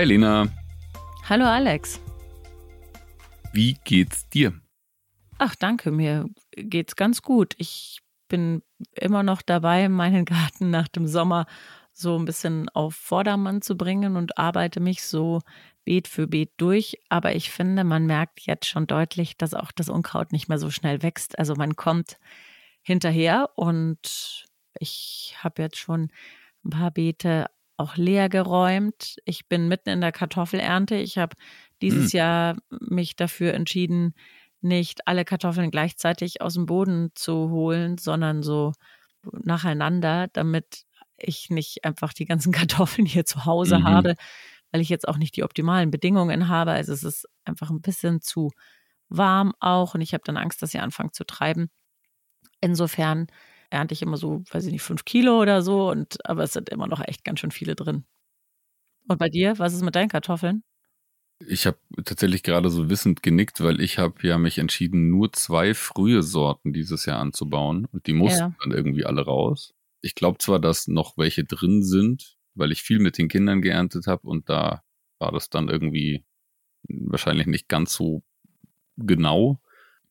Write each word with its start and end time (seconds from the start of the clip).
Hi 0.00 0.06
Lena. 0.06 0.48
Hallo 1.28 1.44
Alex. 1.44 2.00
Wie 3.52 3.76
geht's 3.84 4.26
dir? 4.30 4.58
Ach, 5.36 5.54
danke, 5.54 5.90
mir 5.90 6.26
geht's 6.52 6.96
ganz 6.96 7.20
gut. 7.20 7.52
Ich 7.58 8.00
bin 8.26 8.62
immer 8.92 9.22
noch 9.22 9.42
dabei, 9.42 9.90
meinen 9.90 10.24
Garten 10.24 10.70
nach 10.70 10.88
dem 10.88 11.06
Sommer 11.06 11.44
so 11.92 12.18
ein 12.18 12.24
bisschen 12.24 12.70
auf 12.70 12.94
Vordermann 12.94 13.60
zu 13.60 13.76
bringen 13.76 14.16
und 14.16 14.38
arbeite 14.38 14.80
mich 14.80 15.02
so 15.02 15.42
Beet 15.84 16.08
für 16.08 16.26
Beet 16.26 16.52
durch. 16.56 16.96
Aber 17.10 17.34
ich 17.34 17.50
finde, 17.50 17.84
man 17.84 18.06
merkt 18.06 18.40
jetzt 18.40 18.68
schon 18.68 18.86
deutlich, 18.86 19.36
dass 19.36 19.52
auch 19.52 19.70
das 19.70 19.90
Unkraut 19.90 20.32
nicht 20.32 20.48
mehr 20.48 20.58
so 20.58 20.70
schnell 20.70 21.02
wächst. 21.02 21.38
Also 21.38 21.56
man 21.56 21.76
kommt 21.76 22.16
hinterher 22.80 23.50
und 23.54 24.46
ich 24.78 25.34
habe 25.40 25.60
jetzt 25.60 25.76
schon 25.76 26.08
ein 26.64 26.70
paar 26.70 26.90
Beete 26.90 27.48
auch 27.80 27.96
leer 27.96 28.28
geräumt. 28.28 29.16
Ich 29.24 29.48
bin 29.48 29.68
mitten 29.68 29.88
in 29.88 30.00
der 30.00 30.12
Kartoffelernte. 30.12 30.96
Ich 30.96 31.18
habe 31.18 31.34
dieses 31.80 32.12
hm. 32.12 32.18
Jahr 32.18 32.56
mich 32.68 33.16
dafür 33.16 33.54
entschieden, 33.54 34.14
nicht 34.60 35.08
alle 35.08 35.24
Kartoffeln 35.24 35.70
gleichzeitig 35.70 36.42
aus 36.42 36.54
dem 36.54 36.66
Boden 36.66 37.10
zu 37.14 37.50
holen, 37.50 37.96
sondern 37.98 38.42
so 38.42 38.72
nacheinander, 39.32 40.28
damit 40.32 40.84
ich 41.16 41.50
nicht 41.50 41.84
einfach 41.84 42.12
die 42.12 42.26
ganzen 42.26 42.52
Kartoffeln 42.52 43.06
hier 43.06 43.24
zu 43.24 43.46
Hause 43.46 43.78
mhm. 43.80 43.84
habe, 43.84 44.14
weil 44.70 44.80
ich 44.80 44.88
jetzt 44.88 45.08
auch 45.08 45.16
nicht 45.16 45.36
die 45.36 45.44
optimalen 45.44 45.90
Bedingungen 45.90 46.48
habe. 46.48 46.72
Also 46.72 46.92
es 46.92 47.02
ist 47.02 47.26
einfach 47.44 47.70
ein 47.70 47.80
bisschen 47.80 48.20
zu 48.20 48.50
warm 49.08 49.54
auch 49.58 49.94
und 49.94 50.02
ich 50.02 50.12
habe 50.14 50.22
dann 50.24 50.36
Angst, 50.36 50.62
dass 50.62 50.70
sie 50.70 50.78
anfangen 50.78 51.12
zu 51.12 51.24
treiben. 51.24 51.70
Insofern 52.60 53.26
ernte 53.70 53.94
ich 53.94 54.02
immer 54.02 54.16
so, 54.16 54.42
weiß 54.50 54.66
ich 54.66 54.72
nicht, 54.72 54.82
fünf 54.82 55.04
Kilo 55.04 55.40
oder 55.40 55.62
so. 55.62 55.90
Und 55.90 56.24
aber 56.26 56.44
es 56.44 56.52
sind 56.52 56.68
immer 56.68 56.86
noch 56.86 57.00
echt 57.00 57.24
ganz 57.24 57.40
schön 57.40 57.50
viele 57.50 57.74
drin. 57.74 58.04
Und 59.08 59.18
bei 59.18 59.28
dir, 59.28 59.58
was 59.58 59.74
ist 59.74 59.82
mit 59.82 59.94
deinen 59.94 60.08
Kartoffeln? 60.08 60.62
Ich 61.46 61.66
habe 61.66 61.78
tatsächlich 62.04 62.42
gerade 62.42 62.68
so 62.68 62.90
wissend 62.90 63.22
genickt, 63.22 63.62
weil 63.62 63.80
ich 63.80 63.98
habe 63.98 64.26
ja 64.26 64.36
mich 64.36 64.58
entschieden, 64.58 65.08
nur 65.08 65.32
zwei 65.32 65.72
frühe 65.72 66.22
Sorten 66.22 66.74
dieses 66.74 67.06
Jahr 67.06 67.18
anzubauen 67.18 67.86
und 67.86 68.06
die 68.06 68.12
mussten 68.12 68.38
ja. 68.38 68.54
dann 68.62 68.72
irgendwie 68.72 69.06
alle 69.06 69.24
raus. 69.24 69.72
Ich 70.02 70.14
glaube 70.14 70.38
zwar, 70.38 70.58
dass 70.58 70.86
noch 70.86 71.16
welche 71.16 71.44
drin 71.44 71.82
sind, 71.82 72.36
weil 72.54 72.72
ich 72.72 72.82
viel 72.82 72.98
mit 72.98 73.16
den 73.16 73.28
Kindern 73.28 73.62
geerntet 73.62 74.06
habe 74.06 74.28
und 74.28 74.50
da 74.50 74.82
war 75.18 75.32
das 75.32 75.48
dann 75.48 75.68
irgendwie 75.68 76.24
wahrscheinlich 76.88 77.46
nicht 77.46 77.68
ganz 77.68 77.94
so 77.94 78.22
genau. 78.98 79.60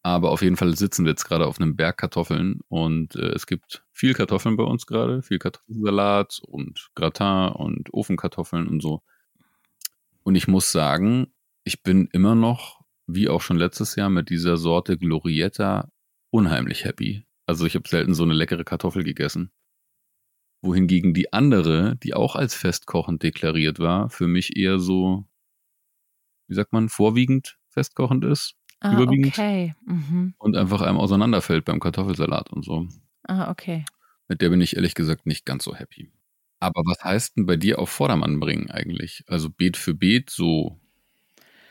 Aber 0.10 0.32
auf 0.32 0.42
jeden 0.42 0.58
Fall 0.58 0.76
sitzen 0.76 1.06
wir 1.06 1.12
jetzt 1.12 1.26
gerade 1.26 1.46
auf 1.46 1.62
einem 1.62 1.76
Berg 1.76 1.98
Kartoffeln 1.98 2.62
und 2.68 3.16
äh, 3.16 3.30
es 3.30 3.46
gibt 3.46 3.86
viel 3.92 4.16
Kartoffeln 4.16 4.58
bei 4.58 4.64
uns 4.64 4.88
gerade, 4.88 5.22
viel 5.22 5.38
Kartoffelsalat 5.38 6.42
und 6.48 6.90
Gratin 6.96 7.54
und 7.54 7.94
Ofenkartoffeln 7.94 8.68
und 8.68 8.82
so. 8.82 9.04
Und 10.24 10.34
ich 10.34 10.48
muss 10.48 10.72
sagen, 10.72 11.28
ich 11.64 11.84
bin 11.84 12.10
immer 12.12 12.34
noch, 12.34 12.82
wie 13.06 13.30
auch 13.30 13.42
schon 13.42 13.58
letztes 13.58 13.96
Jahr, 13.96 14.10
mit 14.10 14.32
dieser 14.32 14.58
Sorte 14.58 14.98
Glorietta 14.98 15.92
unheimlich 16.32 16.86
happy. 16.86 17.28
Also 17.46 17.68
ich 17.68 17.76
habe 17.76 17.88
selten 17.88 18.16
so 18.16 18.24
eine 18.24 18.34
leckere 18.34 18.64
Kartoffel 18.64 19.04
gegessen. 19.04 19.52
Wohingegen 20.64 21.14
die 21.14 21.34
andere, 21.34 21.98
die 21.98 22.16
auch 22.16 22.36
als 22.36 22.56
festkochend 22.56 23.22
deklariert 23.22 23.78
war, 23.78 24.10
für 24.10 24.26
mich 24.26 24.58
eher 24.58 24.80
so, 24.80 25.28
wie 26.48 26.56
sagt 26.56 26.74
man, 26.74 26.90
vorwiegend 26.90 27.60
festkochend 27.70 28.26
ist 28.26 28.59
ah, 28.82 28.94
überwiegend. 28.94 29.28
Okay. 29.28 29.76
Mhm. 29.86 30.34
Und 30.38 30.56
einfach 30.56 30.82
einem 30.82 30.98
auseinanderfällt 30.98 31.66
beim 31.66 31.80
Kartoffelsalat 31.80 32.52
und 32.52 32.64
so. 32.64 32.88
Ah, 33.24 33.50
okay. 33.52 33.86
Mit 34.28 34.42
der 34.42 34.50
bin 34.50 34.62
ich 34.62 34.76
ehrlich 34.76 34.96
gesagt 34.96 35.26
nicht 35.26 35.46
ganz 35.46 35.64
so 35.64 35.76
happy. 35.76 36.12
Aber 36.60 36.82
was 36.86 37.04
heißt 37.04 37.38
denn 37.38 37.46
bei 37.46 37.56
dir 37.56 37.80
auf 37.80 37.90
Vordermann 37.90 38.40
bringen 38.40 38.70
eigentlich? 38.70 39.24
Also 39.28 39.50
Beet 39.50 39.78
für 39.78 39.94
Beet, 39.94 40.30
so 40.30 40.80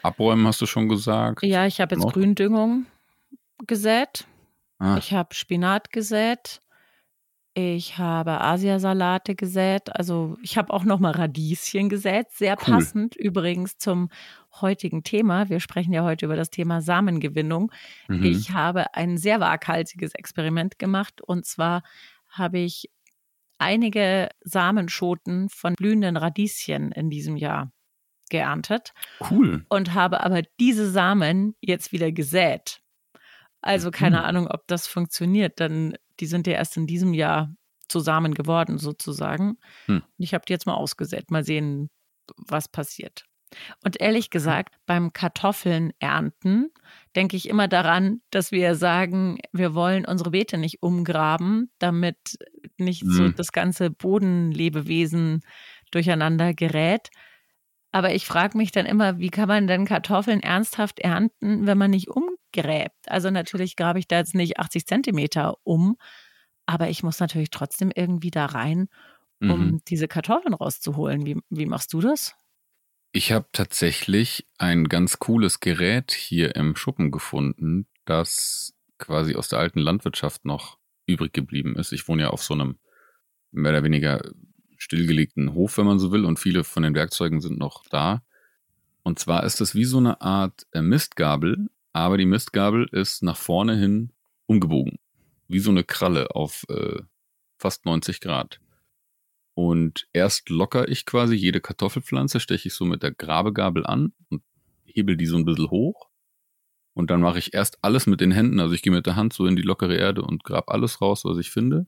abräumen 0.03 0.47
hast 0.47 0.61
du 0.61 0.67
schon 0.67 0.89
gesagt. 0.89 1.43
Ja, 1.43 1.67
ich 1.67 1.81
habe 1.81 1.95
jetzt 1.95 2.05
Noch? 2.05 2.13
Gründüngung 2.13 2.87
gesät. 3.67 4.27
Ah. 4.79 4.97
Ich 4.99 5.13
habe 5.13 5.35
Spinat 5.35 5.93
gesät. 5.93 6.61
Ich 7.61 7.99
habe 7.99 8.41
Asiasalate 8.41 9.35
gesät. 9.35 9.93
Also 9.97 10.37
ich 10.45 10.57
habe 10.57 10.73
auch 10.73 10.85
noch 10.85 11.01
mal 11.01 11.11
Radieschen 11.11 11.89
gesät. 11.89 12.31
Sehr 12.31 12.53
cool. 12.53 12.75
passend 12.75 13.17
übrigens 13.17 13.79
zum 13.79 14.11
heutigen 14.61 15.03
Thema. 15.03 15.49
Wir 15.49 15.59
sprechen 15.59 15.93
ja 15.93 16.05
heute 16.05 16.27
über 16.27 16.37
das 16.37 16.51
Thema 16.51 16.81
Samengewinnung. 16.81 17.73
Mhm. 18.07 18.23
Ich 18.23 18.53
habe 18.53 18.95
ein 18.95 19.19
sehr 19.19 19.41
waghalsiges 19.41 20.15
Experiment 20.15 20.79
gemacht. 20.79 21.21
Und 21.21 21.47
zwar 21.47 21.83
habe 22.29 22.61
ich 22.61 22.93
einige 23.59 24.29
Samenschoten 24.43 25.49
von 25.49 25.75
blühenden 25.75 26.17
Radieschen 26.17 26.93
in 26.93 27.11
diesem 27.11 27.37
Jahr 27.37 27.73
geerntet. 28.31 28.93
Cool. 29.33 29.67
Und 29.69 29.95
habe 29.95 30.23
aber 30.23 30.43
diese 30.61 30.89
Samen 30.89 31.57
jetzt 31.61 31.91
wieder 31.91 32.13
gesät. 32.13 32.83
Also 33.63 33.91
keine 33.91 34.19
mhm. 34.19 34.25
Ahnung, 34.25 34.47
ob 34.47 34.69
das 34.69 34.87
funktioniert, 34.87 35.59
denn 35.59 35.97
die 36.21 36.27
sind 36.27 36.47
ja 36.47 36.55
erst 36.55 36.77
in 36.77 36.87
diesem 36.87 37.15
Jahr 37.15 37.55
zusammen 37.89 38.35
geworden 38.35 38.79
sozusagen. 38.79 39.59
Mhm. 39.87 40.03
Ich 40.19 40.35
habe 40.35 40.45
die 40.47 40.53
jetzt 40.53 40.67
mal 40.67 40.75
ausgesät, 40.75 41.31
mal 41.31 41.45
sehen, 41.45 41.91
was 42.37 42.69
passiert. 42.69 43.25
Und 43.83 44.01
ehrlich 44.01 44.29
gesagt, 44.29 44.77
beim 44.85 45.13
Kartoffeln 45.13 45.93
ernten 46.01 46.71
denke 47.17 47.37
ich 47.37 47.49
immer 47.49 47.67
daran, 47.67 48.21
dass 48.31 48.53
wir 48.53 48.75
sagen, 48.75 49.39
wir 49.53 49.75
wollen 49.75 50.05
unsere 50.05 50.31
Beete 50.31 50.59
nicht 50.59 50.83
umgraben, 50.83 51.71
damit 51.79 52.19
nicht 52.77 53.05
mhm. 53.05 53.11
so 53.11 53.29
das 53.31 53.53
ganze 53.53 53.91
Bodenlebewesen 53.91 55.41
durcheinander 55.91 56.53
gerät. 56.53 57.09
Aber 57.91 58.15
ich 58.15 58.27
frage 58.27 58.59
mich 58.59 58.71
dann 58.71 58.85
immer, 58.85 59.19
wie 59.19 59.31
kann 59.31 59.49
man 59.49 59.67
denn 59.67 59.87
Kartoffeln 59.87 60.41
ernsthaft 60.41 61.01
ernten, 61.01 61.67
wenn 61.67 61.79
man 61.79 61.91
nicht 61.91 62.09
umgräbt? 62.55 63.09
Also 63.09 63.31
natürlich 63.31 63.77
grabe 63.77 63.99
ich 63.99 64.09
da 64.09 64.19
jetzt 64.19 64.35
nicht 64.35 64.59
80 64.59 64.87
Zentimeter 64.87 65.57
um, 65.65 65.97
aber 66.67 66.89
ich 66.89 67.03
muss 67.03 67.21
natürlich 67.21 67.51
trotzdem 67.51 67.91
irgendwie 67.95 68.31
da 68.31 68.47
rein, 68.47 68.89
um 69.41 69.49
mhm. 69.49 69.81
diese 69.89 70.09
Kartoffeln 70.09 70.55
rauszuholen. 70.55 71.25
Wie, 71.25 71.41
wie 71.49 71.67
machst 71.67 71.93
du 71.93 72.01
das? 72.01 72.35
Ich 73.13 73.33
habe 73.33 73.47
tatsächlich 73.53 74.47
ein 74.59 74.89
ganz 74.89 75.19
cooles 75.19 75.61
Gerät 75.61 76.13
hier 76.13 76.57
im 76.57 76.77
Schuppen 76.77 77.11
gefunden, 77.11 77.87
das 78.05 78.75
quasi 78.99 79.35
aus 79.35 79.49
der 79.49 79.61
alten 79.61 79.79
Landwirtschaft 79.79 80.45
noch 80.45 80.79
übrig 81.07 81.33
geblieben 81.33 81.77
ist. 81.77 81.93
Ich 81.93 82.07
wohne 82.09 82.23
ja 82.23 82.31
auf 82.31 82.43
so 82.43 82.53
einem 82.55 82.79
mehr 83.51 83.73
oder 83.73 83.85
weniger 83.85 84.21
stillgelegten 84.77 85.55
Hof, 85.55 85.79
wenn 85.79 85.87
man 85.87 85.99
so 85.99 86.13
will, 86.13 86.25
und 86.25 86.39
viele 86.39 86.65
von 86.65 86.83
den 86.83 86.95
Werkzeugen 86.95 87.41
sind 87.41 87.59
noch 87.59 87.83
da. 87.89 88.23
Und 89.03 89.19
zwar 89.19 89.45
ist 89.45 89.61
es 89.61 89.75
wie 89.75 89.85
so 89.85 89.99
eine 89.99 90.21
Art 90.21 90.67
äh, 90.73 90.83
Mistgabel, 90.83 91.71
aber 91.99 92.19
die 92.19 92.27
Mistgabel 92.27 92.89
ist 92.93 93.23
nach 93.23 93.37
vorne 93.37 93.77
hin 93.77 94.13
umgebogen. 94.47 94.99
Wie 95.49 95.59
so 95.59 95.71
eine 95.71 95.85
Kralle 95.85 96.35
auf 96.35 96.65
äh, 96.69 97.01
fast 97.59 97.85
90 97.85 98.21
Grad. 98.21 98.61
Und 99.55 100.07
erst 100.13 100.51
locker 100.51 100.89
ich 100.89 101.05
quasi 101.05 101.35
jede 101.35 101.61
Kartoffelpflanze, 101.61 102.39
steche 102.39 102.69
ich 102.69 102.75
so 102.75 102.85
mit 102.85 103.03
der 103.03 103.13
Grabegabel 103.13 103.85
an 103.85 104.13
und 104.31 104.43
hebel 104.85 105.17
die 105.17 105.27
so 105.27 105.37
ein 105.37 105.45
bisschen 105.45 105.71
hoch. 105.71 106.09
Und 106.95 107.11
dann 107.11 107.21
mache 107.21 107.39
ich 107.39 107.55
erst 107.55 107.79
alles 107.83 108.07
mit 108.07 108.21
den 108.21 108.31
Händen, 108.33 108.61
also 108.61 108.75
ich 108.75 108.83
gehe 108.83 108.93
mit 108.93 109.07
der 109.07 109.17
Hand 109.17 109.33
so 109.33 109.47
in 109.47 109.57
die 109.57 109.63
lockere 109.63 109.97
Erde 109.97 110.23
und 110.23 110.45
grab 110.45 110.71
alles 110.71 111.01
raus, 111.01 111.25
was 111.25 111.39
ich 111.39 111.51
finde. 111.51 111.87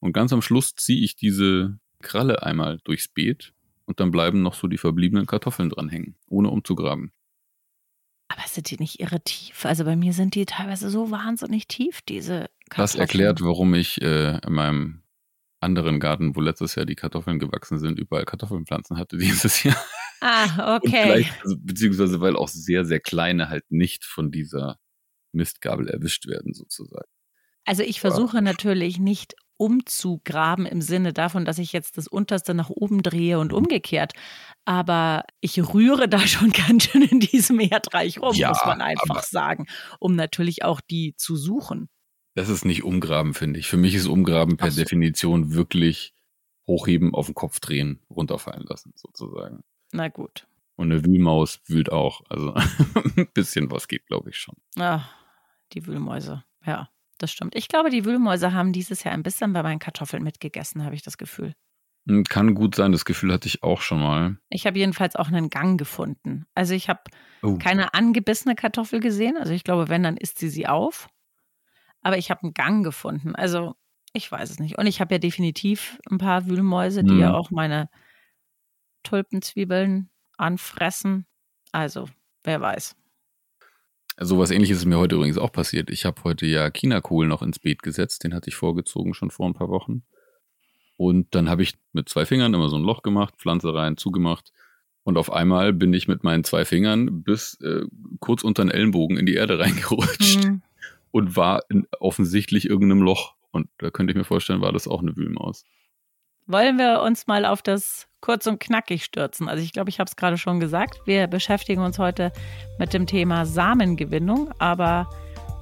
Und 0.00 0.12
ganz 0.12 0.32
am 0.32 0.42
Schluss 0.42 0.74
ziehe 0.74 1.02
ich 1.02 1.16
diese 1.16 1.78
Kralle 2.00 2.42
einmal 2.42 2.80
durchs 2.84 3.08
Beet 3.08 3.54
und 3.84 4.00
dann 4.00 4.10
bleiben 4.10 4.42
noch 4.42 4.54
so 4.54 4.66
die 4.66 4.78
verbliebenen 4.78 5.26
Kartoffeln 5.26 5.70
dran 5.70 5.88
hängen, 5.88 6.16
ohne 6.26 6.50
umzugraben. 6.50 7.12
Aber 8.32 8.48
sind 8.48 8.70
die 8.70 8.78
nicht 8.78 9.00
irre 9.00 9.20
tief? 9.20 9.66
Also 9.66 9.84
bei 9.84 9.94
mir 9.96 10.12
sind 10.12 10.34
die 10.34 10.46
teilweise 10.46 10.88
so 10.88 11.10
wahnsinnig 11.10 11.68
tief, 11.68 12.00
diese 12.02 12.48
Kartoffeln. 12.70 12.76
Das 12.76 12.94
erklärt, 12.94 13.42
warum 13.42 13.74
ich 13.74 14.00
äh, 14.00 14.38
in 14.38 14.52
meinem 14.52 15.02
anderen 15.60 16.00
Garten, 16.00 16.34
wo 16.34 16.40
letztes 16.40 16.74
Jahr 16.74 16.86
die 16.86 16.94
Kartoffeln 16.94 17.38
gewachsen 17.38 17.78
sind, 17.78 17.98
überall 17.98 18.24
Kartoffelpflanzen 18.24 18.96
hatte 18.96 19.16
dieses 19.18 19.62
Jahr. 19.62 19.76
Ah, 20.20 20.76
okay. 20.76 21.26
Also, 21.42 21.56
beziehungsweise 21.58 22.20
weil 22.20 22.36
auch 22.36 22.48
sehr, 22.48 22.84
sehr 22.84 23.00
kleine 23.00 23.48
halt 23.48 23.64
nicht 23.70 24.04
von 24.04 24.30
dieser 24.30 24.78
Mistgabel 25.32 25.88
erwischt 25.88 26.26
werden, 26.26 26.54
sozusagen. 26.54 27.08
Also 27.64 27.82
ich 27.82 28.00
versuche 28.00 28.42
natürlich 28.42 28.98
nicht 28.98 29.34
umzugraben 29.62 30.66
im 30.66 30.82
Sinne 30.82 31.12
davon, 31.12 31.44
dass 31.44 31.58
ich 31.58 31.72
jetzt 31.72 31.96
das 31.96 32.08
unterste 32.08 32.52
nach 32.52 32.68
oben 32.68 33.04
drehe 33.04 33.38
und 33.38 33.52
umgekehrt. 33.52 34.12
Aber 34.64 35.22
ich 35.40 35.72
rühre 35.72 36.08
da 36.08 36.18
schon 36.26 36.50
ganz 36.50 36.84
schön 36.84 37.02
in 37.02 37.20
diesem 37.20 37.60
Erdreich 37.60 38.20
rum, 38.20 38.34
ja, 38.34 38.48
muss 38.48 38.64
man 38.66 38.80
einfach 38.80 39.22
sagen, 39.22 39.66
um 40.00 40.16
natürlich 40.16 40.64
auch 40.64 40.80
die 40.80 41.14
zu 41.16 41.36
suchen. 41.36 41.88
Das 42.34 42.48
ist 42.48 42.64
nicht 42.64 42.82
umgraben, 42.82 43.34
finde 43.34 43.60
ich. 43.60 43.68
Für 43.68 43.76
mich 43.76 43.94
ist 43.94 44.06
umgraben 44.06 44.56
per 44.56 44.72
so. 44.72 44.82
Definition 44.82 45.54
wirklich 45.54 46.12
hochheben, 46.66 47.14
auf 47.14 47.26
den 47.26 47.34
Kopf 47.34 47.60
drehen, 47.60 48.00
runterfallen 48.10 48.64
lassen, 48.66 48.92
sozusagen. 48.96 49.62
Na 49.92 50.08
gut. 50.08 50.46
Und 50.74 50.90
eine 50.90 51.04
Wühlmaus 51.04 51.60
wühlt 51.66 51.92
auch. 51.92 52.22
Also 52.28 52.54
ein 53.16 53.28
bisschen 53.32 53.70
was 53.70 53.86
geht, 53.86 54.06
glaube 54.06 54.30
ich 54.30 54.38
schon. 54.38 54.56
Ach, 54.76 55.08
die 55.72 55.86
Wühlmäuse. 55.86 56.42
Ja, 56.64 56.88
das 57.22 57.32
stimmt. 57.32 57.54
Ich 57.54 57.68
glaube, 57.68 57.90
die 57.90 58.04
Wühlmäuse 58.04 58.52
haben 58.52 58.72
dieses 58.72 59.04
Jahr 59.04 59.14
ein 59.14 59.22
bisschen 59.22 59.52
bei 59.52 59.62
meinen 59.62 59.78
Kartoffeln 59.78 60.22
mitgegessen, 60.22 60.84
habe 60.84 60.94
ich 60.94 61.02
das 61.02 61.18
Gefühl. 61.18 61.54
Hm, 62.06 62.24
kann 62.24 62.54
gut 62.54 62.74
sein, 62.74 62.92
das 62.92 63.04
Gefühl 63.04 63.32
hatte 63.32 63.46
ich 63.46 63.62
auch 63.62 63.80
schon 63.80 64.00
mal. 64.00 64.36
Ich 64.50 64.66
habe 64.66 64.78
jedenfalls 64.78 65.14
auch 65.16 65.28
einen 65.28 65.50
Gang 65.50 65.78
gefunden. 65.78 66.46
Also 66.54 66.74
ich 66.74 66.88
habe 66.88 67.00
oh. 67.42 67.58
keine 67.58 67.94
angebissene 67.94 68.54
Kartoffel 68.54 69.00
gesehen. 69.00 69.36
Also 69.36 69.52
ich 69.52 69.64
glaube, 69.64 69.88
wenn, 69.88 70.02
dann 70.02 70.16
isst 70.16 70.38
sie 70.38 70.48
sie 70.48 70.66
auf. 70.66 71.08
Aber 72.00 72.18
ich 72.18 72.30
habe 72.30 72.42
einen 72.42 72.54
Gang 72.54 72.84
gefunden. 72.84 73.36
Also 73.36 73.76
ich 74.12 74.30
weiß 74.30 74.50
es 74.50 74.58
nicht. 74.58 74.78
Und 74.78 74.86
ich 74.86 75.00
habe 75.00 75.14
ja 75.14 75.18
definitiv 75.18 75.98
ein 76.10 76.18
paar 76.18 76.46
Wühlmäuse, 76.46 77.04
die 77.04 77.10
hm. 77.10 77.20
ja 77.20 77.34
auch 77.34 77.50
meine 77.50 77.88
Tulpenzwiebeln 79.04 80.10
anfressen. 80.36 81.26
Also, 81.70 82.08
wer 82.42 82.60
weiß. 82.60 82.96
So 84.18 84.38
was 84.38 84.50
ähnliches 84.50 84.78
ist 84.78 84.84
mir 84.84 84.98
heute 84.98 85.16
übrigens 85.16 85.38
auch 85.38 85.52
passiert. 85.52 85.90
Ich 85.90 86.04
habe 86.04 86.22
heute 86.24 86.46
ja 86.46 86.70
Chinakohl 86.70 87.26
noch 87.26 87.42
ins 87.42 87.58
Beet 87.58 87.82
gesetzt. 87.82 88.24
Den 88.24 88.34
hatte 88.34 88.50
ich 88.50 88.56
vorgezogen 88.56 89.14
schon 89.14 89.30
vor 89.30 89.46
ein 89.46 89.54
paar 89.54 89.68
Wochen. 89.68 90.02
Und 90.96 91.34
dann 91.34 91.48
habe 91.48 91.62
ich 91.62 91.74
mit 91.92 92.08
zwei 92.08 92.26
Fingern 92.26 92.54
immer 92.54 92.68
so 92.68 92.76
ein 92.76 92.82
Loch 92.82 93.02
gemacht, 93.02 93.34
Pflanze 93.38 93.74
rein, 93.74 93.96
zugemacht. 93.96 94.52
Und 95.04 95.18
auf 95.18 95.32
einmal 95.32 95.72
bin 95.72 95.92
ich 95.94 96.06
mit 96.06 96.22
meinen 96.22 96.44
zwei 96.44 96.64
Fingern 96.64 97.22
bis 97.22 97.58
äh, 97.60 97.82
kurz 98.20 98.44
unter 98.44 98.64
den 98.64 98.70
Ellenbogen 98.70 99.16
in 99.16 99.26
die 99.26 99.34
Erde 99.34 99.58
reingerutscht 99.58 100.44
mhm. 100.44 100.62
und 101.10 101.34
war 101.36 101.64
in 101.70 101.86
offensichtlich 101.98 102.68
irgendeinem 102.68 103.02
Loch. 103.02 103.34
Und 103.50 103.68
da 103.78 103.90
könnte 103.90 104.12
ich 104.12 104.16
mir 104.16 104.24
vorstellen, 104.24 104.60
war 104.60 104.72
das 104.72 104.86
auch 104.86 105.00
eine 105.00 105.16
Wühlmaus. 105.16 105.64
Wollen 106.46 106.78
wir 106.78 107.02
uns 107.02 107.26
mal 107.26 107.44
auf 107.44 107.62
das 107.62 108.08
kurz 108.22 108.46
und 108.46 108.58
knackig 108.58 109.04
stürzen? 109.04 109.50
Also 109.50 109.62
ich 109.62 109.72
glaube, 109.72 109.90
ich 109.90 110.00
habe 110.00 110.08
es 110.08 110.16
gerade 110.16 110.38
schon 110.38 110.60
gesagt. 110.60 111.02
Wir 111.04 111.26
beschäftigen 111.26 111.82
uns 111.82 111.98
heute 111.98 112.32
mit 112.78 112.94
dem 112.94 113.06
Thema 113.06 113.44
Samengewinnung, 113.44 114.50
aber 114.58 115.10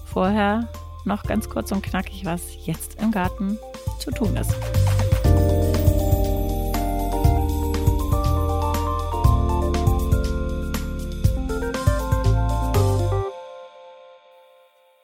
vorher 0.07 0.69
noch 1.05 1.25
ganz 1.25 1.49
kurz 1.49 1.73
und 1.73 1.83
knackig, 1.83 2.25
was 2.25 2.65
jetzt 2.67 3.03
im 3.03 3.11
Garten 3.11 3.59
zu 3.99 4.13
tun 4.13 4.37
ist. 4.37 4.55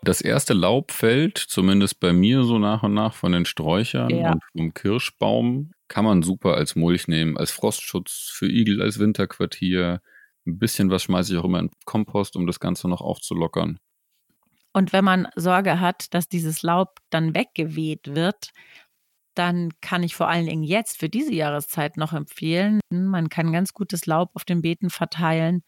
Das 0.03 0.21
erste 0.21 0.55
Laub 0.55 0.93
fällt, 0.93 1.37
zumindest 1.37 1.99
bei 1.99 2.13
mir 2.13 2.45
so 2.45 2.61
nach 2.61 2.85
und 2.85 2.95
nach 2.95 3.13
von 3.13 3.33
den 3.33 3.45
Sträuchern 3.45 4.11
ja. 4.11 4.33
und 4.33 4.45
vom 4.53 4.73
Kirschbaum. 4.73 5.73
Kann 5.89 6.05
man 6.05 6.23
super 6.23 6.55
als 6.55 6.77
Mulch 6.77 7.09
nehmen, 7.09 7.37
als 7.37 7.51
Frostschutz 7.51 8.31
für 8.33 8.49
Igel, 8.49 8.83
als 8.83 8.99
Winterquartier. 8.99 10.01
Ein 10.47 10.59
bisschen 10.59 10.91
was 10.91 11.05
schmeiße 11.05 11.33
ich 11.33 11.39
auch 11.39 11.45
immer 11.45 11.61
in 11.61 11.71
Kompost, 11.85 12.37
um 12.37 12.47
das 12.47 12.61
Ganze 12.61 12.89
noch 12.89 13.01
aufzulockern. 13.01 13.79
Und 14.73 14.93
wenn 14.93 15.05
man 15.05 15.29
Sorge 15.37 15.81
hat, 15.81 16.13
dass 16.13 16.29
dieses 16.29 16.63
Laub 16.63 16.99
dann 17.11 17.35
weggeweht 17.35 18.15
wird, 18.15 18.51
dann 19.35 19.71
kann 19.81 20.03
ich 20.03 20.17
vor 20.17 20.29
allen 20.29 20.47
Dingen 20.47 20.63
jetzt 20.63 20.99
für 20.99 21.09
diese 21.09 21.33
Jahreszeit 21.33 21.97
noch 21.97 22.13
empfehlen, 22.13 22.81
man 22.91 23.29
kann 23.29 23.53
ganz 23.53 23.73
gutes 23.73 24.07
Laub 24.07 24.31
auf 24.35 24.45
den 24.45 24.63
Beeten 24.63 24.91
verteilen 24.91 25.63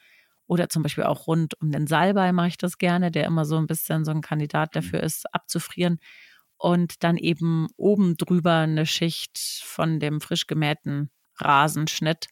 oder 0.48 0.70
zum 0.70 0.82
Beispiel 0.82 1.04
auch 1.04 1.26
rund 1.26 1.60
um 1.60 1.70
den 1.70 1.86
Salbei 1.86 2.32
mache 2.32 2.48
ich 2.48 2.56
das 2.56 2.78
gerne, 2.78 3.10
der 3.10 3.26
immer 3.26 3.44
so 3.44 3.56
ein 3.56 3.66
bisschen 3.66 4.04
so 4.04 4.10
ein 4.10 4.22
Kandidat 4.22 4.74
mhm. 4.74 4.80
dafür 4.80 5.02
ist, 5.02 5.32
abzufrieren. 5.34 5.98
Und 6.58 7.04
dann 7.04 7.16
eben 7.16 7.68
oben 7.76 8.16
drüber 8.16 8.56
eine 8.56 8.84
Schicht 8.84 9.38
von 9.64 10.00
dem 10.00 10.20
frisch 10.20 10.46
gemähten 10.46 11.10
Rasenschnitt. 11.36 12.26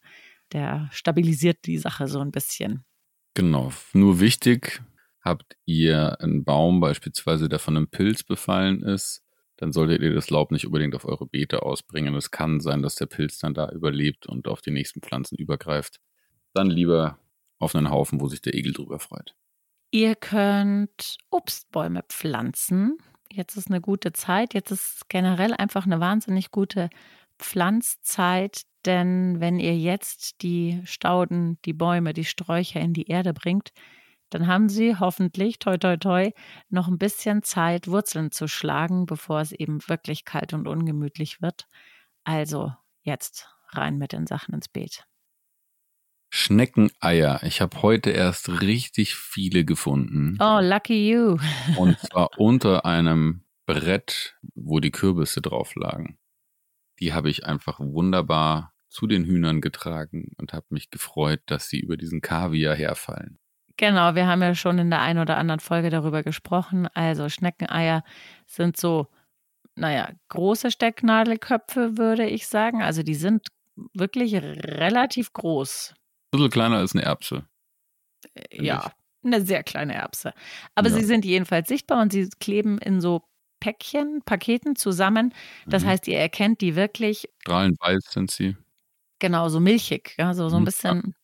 Der 0.51 0.89
stabilisiert 0.91 1.65
die 1.65 1.77
Sache 1.77 2.07
so 2.07 2.19
ein 2.19 2.31
bisschen. 2.31 2.85
Genau. 3.33 3.71
Nur 3.93 4.19
wichtig, 4.19 4.81
habt 5.21 5.55
ihr 5.65 6.19
einen 6.21 6.43
Baum 6.43 6.79
beispielsweise, 6.79 7.49
der 7.49 7.59
von 7.59 7.77
einem 7.77 7.89
Pilz 7.89 8.23
befallen 8.23 8.81
ist, 8.81 9.23
dann 9.57 9.71
solltet 9.71 10.01
ihr 10.01 10.13
das 10.13 10.29
Laub 10.29 10.51
nicht 10.51 10.65
unbedingt 10.65 10.95
auf 10.95 11.05
eure 11.05 11.25
Beete 11.25 11.63
ausbringen. 11.63 12.15
Es 12.15 12.31
kann 12.31 12.59
sein, 12.59 12.81
dass 12.81 12.95
der 12.95 13.07
Pilz 13.07 13.39
dann 13.39 13.53
da 13.53 13.69
überlebt 13.69 14.27
und 14.27 14.47
auf 14.47 14.61
die 14.61 14.71
nächsten 14.71 15.01
Pflanzen 15.01 15.35
übergreift. 15.35 15.99
Dann 16.53 16.69
lieber 16.69 17.19
auf 17.57 17.75
einen 17.75 17.89
Haufen, 17.89 18.21
wo 18.21 18.27
sich 18.27 18.41
der 18.41 18.53
Igel 18.53 18.73
drüber 18.73 18.99
freut. 18.99 19.35
Ihr 19.91 20.15
könnt 20.15 21.17
Obstbäume 21.31 22.03
pflanzen. 22.07 22.97
Jetzt 23.31 23.55
ist 23.55 23.69
eine 23.69 23.81
gute 23.81 24.13
Zeit. 24.13 24.53
Jetzt 24.53 24.71
ist 24.71 25.09
generell 25.09 25.53
einfach 25.53 25.85
eine 25.85 25.99
wahnsinnig 25.99 26.51
gute 26.51 26.89
Pflanzzeit, 27.39 28.63
denn 28.85 29.39
wenn 29.39 29.59
ihr 29.59 29.77
jetzt 29.77 30.41
die 30.41 30.81
Stauden, 30.85 31.59
die 31.65 31.73
Bäume, 31.73 32.13
die 32.13 32.25
Sträucher 32.25 32.79
in 32.79 32.93
die 32.93 33.07
Erde 33.07 33.33
bringt, 33.33 33.71
dann 34.29 34.47
haben 34.47 34.69
sie 34.69 34.97
hoffentlich, 34.97 35.59
toi 35.59 35.77
toi 35.77 35.97
toi, 35.97 36.31
noch 36.69 36.87
ein 36.87 36.97
bisschen 36.97 37.43
Zeit, 37.43 37.87
Wurzeln 37.87 38.31
zu 38.31 38.47
schlagen, 38.47 39.05
bevor 39.05 39.39
es 39.39 39.51
eben 39.51 39.79
wirklich 39.87 40.25
kalt 40.25 40.53
und 40.53 40.67
ungemütlich 40.67 41.41
wird. 41.41 41.67
Also 42.23 42.73
jetzt 43.01 43.49
rein 43.69 43.97
mit 43.97 44.11
den 44.11 44.27
Sachen 44.27 44.53
ins 44.53 44.67
Beet. 44.67 45.05
Schneckeneier. 46.29 47.41
Ich 47.43 47.61
habe 47.61 47.81
heute 47.81 48.09
erst 48.09 48.61
richtig 48.61 49.15
viele 49.15 49.65
gefunden. 49.65 50.37
Oh, 50.39 50.59
lucky 50.61 51.09
you. 51.09 51.37
Und 51.77 51.99
zwar 52.11 52.29
unter 52.37 52.85
einem 52.85 53.43
Brett, 53.65 54.35
wo 54.55 54.79
die 54.79 54.91
Kürbisse 54.91 55.41
drauf 55.41 55.75
lagen. 55.75 56.17
Die 56.99 57.13
habe 57.13 57.29
ich 57.29 57.45
einfach 57.45 57.79
wunderbar 57.79 58.73
zu 58.89 59.07
den 59.07 59.25
Hühnern 59.25 59.61
getragen 59.61 60.31
und 60.37 60.53
habe 60.53 60.65
mich 60.69 60.89
gefreut, 60.89 61.41
dass 61.45 61.69
sie 61.69 61.79
über 61.79 61.97
diesen 61.97 62.21
Kaviar 62.21 62.75
herfallen. 62.75 63.39
Genau, 63.75 64.15
wir 64.15 64.25
haben 64.25 64.41
ja 64.41 64.55
schon 64.55 64.79
in 64.79 64.89
der 64.89 65.01
einen 65.01 65.19
oder 65.19 65.37
anderen 65.37 65.59
Folge 65.59 65.91
darüber 65.91 66.23
gesprochen. 66.23 66.87
Also 66.95 67.29
Schneckeneier 67.29 68.03
sind 68.47 68.75
so, 68.75 69.07
naja, 69.75 70.09
große 70.29 70.71
Stecknadelköpfe, 70.71 71.97
würde 71.97 72.25
ich 72.25 72.47
sagen. 72.47 72.81
Also 72.81 73.03
die 73.03 73.13
sind 73.13 73.49
wirklich 73.93 74.33
relativ 74.35 75.33
groß 75.33 75.93
bisschen 76.31 76.49
kleiner 76.49 76.77
als 76.77 76.93
eine 76.93 77.03
Erbse. 77.03 77.45
Ja, 78.51 78.91
eine 79.23 79.41
sehr 79.41 79.63
kleine 79.63 79.93
Erbse. 79.93 80.33
Aber 80.75 80.89
ja. 80.89 80.95
sie 80.95 81.03
sind 81.03 81.25
jedenfalls 81.25 81.67
sichtbar 81.67 82.01
und 82.01 82.11
sie 82.11 82.29
kleben 82.39 82.77
in 82.77 83.01
so 83.01 83.23
Päckchen, 83.59 84.21
Paketen 84.23 84.75
zusammen. 84.75 85.33
Das 85.65 85.83
mhm. 85.83 85.87
heißt, 85.87 86.07
ihr 86.07 86.19
erkennt 86.19 86.61
die 86.61 86.75
wirklich. 86.75 87.29
Strahlenweiß 87.39 88.03
sind 88.09 88.31
sie. 88.31 88.55
Genau, 89.19 89.49
so 89.49 89.59
milchig, 89.59 90.13
ja, 90.17 90.33
so, 90.33 90.47
so 90.49 90.57
ein 90.57 90.61
mhm. 90.61 90.65
bisschen. 90.65 91.15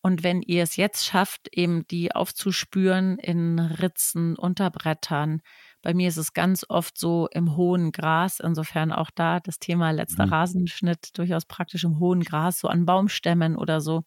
Und 0.00 0.22
wenn 0.22 0.42
ihr 0.42 0.62
es 0.62 0.76
jetzt 0.76 1.04
schafft, 1.04 1.48
eben 1.52 1.86
die 1.86 2.12
aufzuspüren 2.12 3.18
in 3.18 3.58
Ritzen, 3.58 4.36
Unterbrettern, 4.36 5.42
bei 5.82 5.94
mir 5.94 6.08
ist 6.08 6.16
es 6.16 6.32
ganz 6.32 6.66
oft 6.68 6.98
so 6.98 7.28
im 7.32 7.56
hohen 7.56 7.92
Gras, 7.92 8.40
insofern 8.40 8.92
auch 8.92 9.10
da 9.14 9.40
das 9.40 9.58
Thema 9.58 9.90
letzter 9.90 10.26
mhm. 10.26 10.32
Rasenschnitt 10.32 11.16
durchaus 11.16 11.44
praktisch 11.44 11.84
im 11.84 11.98
hohen 12.00 12.22
Gras, 12.22 12.60
so 12.60 12.68
an 12.68 12.84
Baumstämmen 12.84 13.56
oder 13.56 13.80
so. 13.80 14.02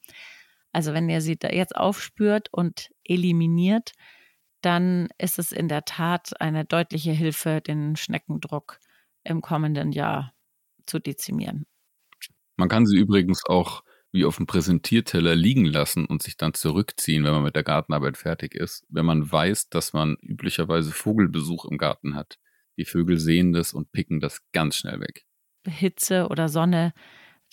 Also 0.73 0.93
wenn 0.93 1.09
ihr 1.09 1.21
sie 1.21 1.37
da 1.37 1.49
jetzt 1.49 1.75
aufspürt 1.75 2.49
und 2.51 2.89
eliminiert, 3.03 3.91
dann 4.61 5.09
ist 5.17 5.39
es 5.39 5.51
in 5.51 5.67
der 5.67 5.85
Tat 5.85 6.39
eine 6.39 6.65
deutliche 6.65 7.11
Hilfe, 7.11 7.61
den 7.61 7.95
Schneckendruck 7.95 8.79
im 9.23 9.41
kommenden 9.41 9.91
Jahr 9.91 10.33
zu 10.85 10.99
dezimieren. 10.99 11.65
Man 12.57 12.69
kann 12.69 12.85
sie 12.85 12.97
übrigens 12.97 13.43
auch 13.45 13.83
wie 14.11 14.25
auf 14.25 14.37
dem 14.37 14.47
Präsentierteller 14.47 15.35
liegen 15.35 15.65
lassen 15.65 16.05
und 16.05 16.21
sich 16.21 16.37
dann 16.37 16.53
zurückziehen, 16.53 17.23
wenn 17.23 17.31
man 17.31 17.43
mit 17.43 17.55
der 17.55 17.63
Gartenarbeit 17.63 18.17
fertig 18.17 18.53
ist, 18.55 18.85
wenn 18.89 19.05
man 19.05 19.31
weiß, 19.31 19.69
dass 19.69 19.93
man 19.93 20.17
üblicherweise 20.21 20.91
Vogelbesuch 20.91 21.65
im 21.65 21.77
Garten 21.77 22.15
hat. 22.15 22.37
Die 22.77 22.85
Vögel 22.85 23.19
sehen 23.19 23.53
das 23.53 23.73
und 23.73 23.91
picken 23.91 24.19
das 24.19 24.41
ganz 24.51 24.75
schnell 24.75 24.99
weg. 24.99 25.25
Hitze 25.67 26.27
oder 26.29 26.49
Sonne, 26.49 26.93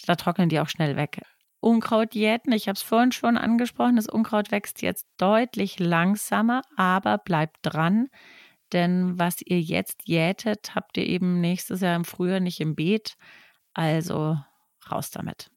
da 0.06 0.16
trocknen 0.16 0.48
die 0.48 0.60
auch 0.60 0.68
schnell 0.68 0.96
weg. 0.96 1.20
Unkraut 1.60 2.14
jäten, 2.14 2.52
ich 2.52 2.68
habe 2.68 2.76
es 2.76 2.82
vorhin 2.82 3.12
schon 3.12 3.36
angesprochen, 3.36 3.96
das 3.96 4.08
Unkraut 4.08 4.52
wächst 4.52 4.80
jetzt 4.80 5.06
deutlich 5.16 5.80
langsamer, 5.80 6.62
aber 6.76 7.18
bleibt 7.18 7.56
dran. 7.62 8.08
Denn 8.72 9.18
was 9.18 9.42
ihr 9.42 9.60
jetzt 9.60 10.02
jätet, 10.06 10.74
habt 10.74 10.96
ihr 10.96 11.06
eben 11.06 11.40
nächstes 11.40 11.80
Jahr 11.80 11.96
im 11.96 12.04
Frühjahr 12.04 12.40
nicht 12.40 12.60
im 12.60 12.74
Beet. 12.74 13.14
Also 13.72 14.36
raus 14.90 15.10
damit. 15.10 15.50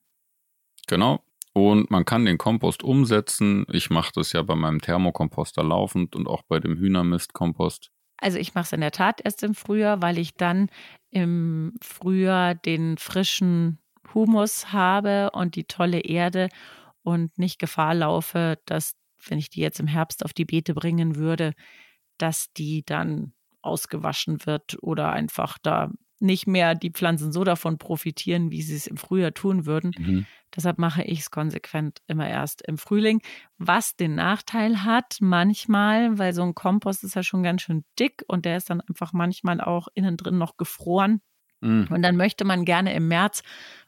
Genau. 0.92 1.24
Und 1.54 1.90
man 1.90 2.04
kann 2.04 2.26
den 2.26 2.38
Kompost 2.38 2.84
umsetzen. 2.84 3.66
Ich 3.72 3.90
mache 3.90 4.12
das 4.14 4.34
ja 4.34 4.42
bei 4.42 4.56
meinem 4.56 4.82
Thermokomposter 4.82 5.64
laufend 5.64 6.18
und 6.18 6.28
auch 6.28 6.42
bei 6.44 6.60
dem 6.60 6.78
Hühnermistkompost. 6.78 7.92
Also 8.18 8.38
ich 8.38 8.56
mache 8.56 8.66
es 8.66 8.74
in 8.74 8.82
der 8.82 8.92
Tat 8.92 9.22
erst 9.24 9.42
im 9.44 9.56
Frühjahr, 9.56 10.02
weil 10.02 10.18
ich 10.18 10.34
dann 10.34 10.68
im 11.10 11.76
Frühjahr 11.82 12.56
den 12.56 12.98
frischen 12.98 13.80
Humus 14.14 14.74
habe 14.74 15.32
und 15.32 15.56
die 15.56 15.64
tolle 15.64 16.02
Erde 16.02 16.50
und 17.04 17.38
nicht 17.38 17.58
Gefahr 17.58 17.96
laufe, 17.96 18.60
dass, 18.66 18.96
wenn 19.26 19.40
ich 19.40 19.50
die 19.50 19.62
jetzt 19.62 19.80
im 19.80 19.88
Herbst 19.88 20.26
auf 20.26 20.34
die 20.34 20.46
Beete 20.46 20.74
bringen 20.74 21.16
würde, 21.16 21.54
dass 22.18 22.52
die 22.52 22.84
dann 22.86 23.32
ausgewaschen 23.62 24.46
wird 24.46 24.78
oder 24.82 25.14
einfach 25.14 25.58
da 25.64 25.90
nicht 26.22 26.48
mehr 26.48 26.76
die 26.76 26.92
Pflanzen 26.92 27.32
so 27.32 27.44
davon 27.44 27.78
profitieren, 27.78 28.52
wie 28.52 28.62
sie 28.62 28.76
es 28.76 28.88
im 28.88 28.98
Frühjahr 28.98 29.34
tun 29.34 29.66
würden. 29.66 29.92
Mhm. 29.98 30.26
Deshalb 30.56 30.78
mache 30.78 31.04
ich 31.04 31.20
es 31.22 31.32
konsequent 31.32 32.00
immer 32.08 32.28
erst 32.28 32.62
im 32.68 32.78
Frühling, 32.78 33.22
was 33.58 33.96
den 33.96 34.16
Nachteil 34.16 34.84
hat 34.84 35.18
manchmal, 35.22 36.18
weil 36.18 36.34
so 36.34 36.44
ein 36.44 36.56
Kompost 36.56 37.04
ist 37.04 37.16
ja 37.16 37.24
schon 37.24 37.44
ganz 37.44 37.62
schön 37.62 37.86
dick 37.98 38.24
und 38.28 38.46
der 38.46 38.58
ist 38.58 38.70
dann 38.70 38.82
einfach 38.82 39.14
manchmal 39.14 39.62
auch 39.62 39.88
innen 39.94 40.18
drin 40.18 40.38
noch 40.38 40.58
gefroren. 40.58 41.22
Mhm. 41.62 41.88
Und 41.90 42.02
dann 42.02 42.18
möchte 42.18 42.44
man 42.44 42.66
gerne 42.66 42.94
im 42.94 43.08
März, 43.08 43.44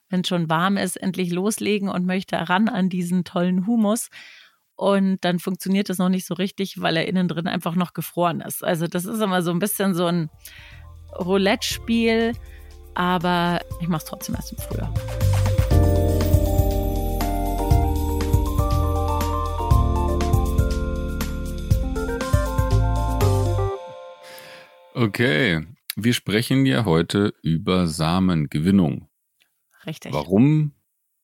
wenn 0.10 0.22
es 0.22 0.28
schon 0.28 0.50
warm 0.50 0.78
ist, 0.78 0.96
endlich 0.96 1.32
loslegen 1.32 1.90
und 1.90 2.06
möchte 2.06 2.38
ran 2.38 2.70
an 2.70 2.90
diesen 2.90 3.24
tollen 3.24 3.68
Humus. 3.68 4.10
Und 4.75 5.24
dann 5.24 5.40
funktioniert 5.40 5.90
das 5.90 5.98
noch 5.98 6.10
nicht 6.10 6.25
so 6.25 6.34
richtig, 6.34 6.82
weil 6.82 6.98
er 6.98 7.08
innen 7.08 7.28
drin 7.28 7.48
einfach 7.48 7.75
noch 7.75 7.94
gefroren 7.94 8.42
ist. 8.42 8.63
Also 8.63 8.88
das 8.88 9.06
ist 9.06 9.22
immer 9.22 9.42
so 9.42 9.52
ein 9.52 9.60
bisschen 9.60 9.94
so 9.94 10.08
ein 10.08 10.30
Roulette-Spiel, 11.20 12.34
aber 12.93 13.62
ich 13.82 13.88
mache 13.88 14.03
es 14.03 14.05
trotzdem 14.05 14.36
erst 14.36 14.51
im 14.51 14.58
Frühjahr. 14.60 14.93
Okay, 24.96 25.65
wir 25.96 26.13
sprechen 26.13 26.65
ja 26.65 26.86
heute 26.86 27.34
über 27.41 27.88
Samengewinnung. 27.88 29.10
Richtig. 29.86 30.13
Warum 30.13 30.74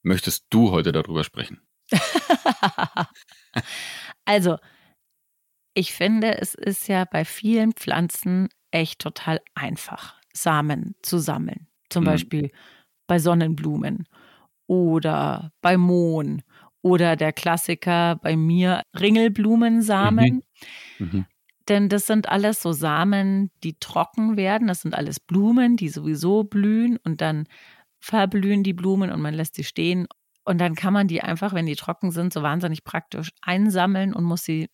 möchtest 0.01 0.47
du 0.49 0.71
heute 0.71 0.91
darüber 0.91 1.23
sprechen? 1.23 1.61
also, 4.25 4.57
ich 5.73 5.93
finde, 5.93 6.39
es 6.39 6.55
ist 6.55 6.87
ja 6.87 7.05
bei 7.05 7.25
vielen 7.25 7.73
Pflanzen 7.73 8.49
echt 8.71 8.99
total 8.99 9.41
einfach, 9.55 10.15
Samen 10.33 10.95
zu 11.01 11.17
sammeln. 11.17 11.67
Zum 11.89 12.03
mhm. 12.03 12.07
Beispiel 12.07 12.51
bei 13.07 13.19
Sonnenblumen 13.19 14.07
oder 14.67 15.51
bei 15.61 15.77
Mohn 15.77 16.43
oder 16.81 17.15
der 17.15 17.33
Klassiker 17.33 18.15
bei 18.17 18.35
mir 18.37 18.83
Ringelblumensamen. 18.97 20.43
Mhm. 20.99 21.05
Mhm. 21.11 21.25
Denn 21.67 21.89
das 21.89 22.07
sind 22.07 22.29
alles 22.29 22.61
so 22.61 22.71
Samen, 22.71 23.51
die 23.63 23.77
trocken 23.79 24.37
werden. 24.37 24.67
Das 24.67 24.81
sind 24.81 24.95
alles 24.95 25.19
Blumen, 25.19 25.77
die 25.77 25.89
sowieso 25.89 26.43
blühen 26.43 26.97
und 26.97 27.21
dann 27.21 27.45
verblühen 27.99 28.63
die 28.63 28.73
Blumen 28.73 29.11
und 29.11 29.21
man 29.21 29.33
lässt 29.33 29.55
sie 29.55 29.63
stehen. 29.63 30.07
Und 30.45 30.59
dann 30.59 30.73
kann 30.73 30.93
man 30.93 31.07
die 31.07 31.21
einfach, 31.21 31.53
wenn 31.53 31.67
die 31.67 31.75
trocken 31.75 32.11
sind, 32.11 32.33
so 32.33 32.41
wahnsinnig 32.41 32.83
praktisch 32.83 33.31
einsammeln 33.41 34.13
und 34.13 34.23
muss 34.23 34.43
sie 34.43 34.69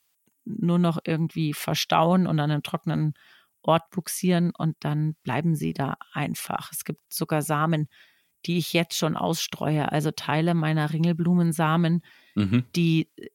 nur 0.45 0.79
noch 0.79 0.99
irgendwie 1.03 1.53
verstauen 1.53 2.27
und 2.27 2.39
an 2.39 2.51
einem 2.51 2.63
trockenen 2.63 3.13
Ort 3.65 3.89
buxieren 3.89 4.51
und 4.55 4.75
dann 4.79 5.15
bleiben 5.23 5.55
sie 5.55 5.73
da 5.73 5.95
einfach. 6.13 6.71
Es 6.71 6.85
gibt 6.85 7.01
sogar 7.11 7.41
Samen, 7.41 7.87
die 8.45 8.57
ich 8.57 8.73
jetzt 8.73 8.95
schon 8.95 9.17
ausstreue, 9.17 9.91
also 9.91 10.11
Teile 10.11 10.53
meiner 10.53 10.93
Ringelblumensamen, 10.93 12.01
mhm. 12.35 12.65
die 12.75 13.09
äh, 13.17 13.29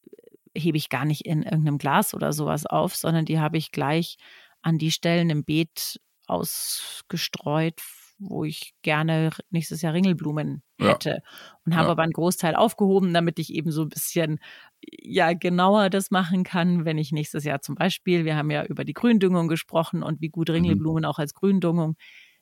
hebe 0.56 0.76
ich 0.78 0.88
gar 0.88 1.04
nicht 1.04 1.26
in 1.26 1.42
irgendeinem 1.42 1.78
Glas 1.78 2.14
oder 2.14 2.32
sowas 2.32 2.66
auf, 2.66 2.96
sondern 2.96 3.24
die 3.24 3.38
habe 3.38 3.56
ich 3.56 3.72
gleich 3.72 4.16
an 4.62 4.78
die 4.78 4.90
Stellen 4.90 5.30
im 5.30 5.44
Beet 5.44 6.00
ausgestreut, 6.26 7.80
wo 8.18 8.44
ich 8.44 8.74
gerne 8.82 9.30
nächstes 9.50 9.82
Jahr 9.82 9.94
Ringelblumen 9.94 10.62
hätte. 10.78 11.10
Ja. 11.10 11.56
Und 11.64 11.74
habe 11.74 11.86
ja. 11.86 11.92
aber 11.92 12.02
einen 12.02 12.12
Großteil 12.12 12.54
aufgehoben, 12.54 13.14
damit 13.14 13.38
ich 13.38 13.54
eben 13.54 13.70
so 13.72 13.82
ein 13.82 13.88
bisschen 13.88 14.38
ja 14.82 15.32
genauer 15.32 15.90
das 15.90 16.10
machen 16.10 16.44
kann, 16.44 16.84
wenn 16.84 16.98
ich 16.98 17.12
nächstes 17.12 17.44
Jahr 17.44 17.60
zum 17.60 17.74
Beispiel, 17.74 18.24
wir 18.24 18.36
haben 18.36 18.50
ja 18.50 18.64
über 18.64 18.84
die 18.84 18.92
Gründüngung 18.92 19.48
gesprochen 19.48 20.02
und 20.02 20.20
wie 20.20 20.28
gut 20.28 20.48
mhm. 20.48 20.54
Ringelblumen 20.54 21.02
mhm. 21.02 21.08
auch 21.08 21.18
als 21.18 21.34
Gründüngung 21.34 21.96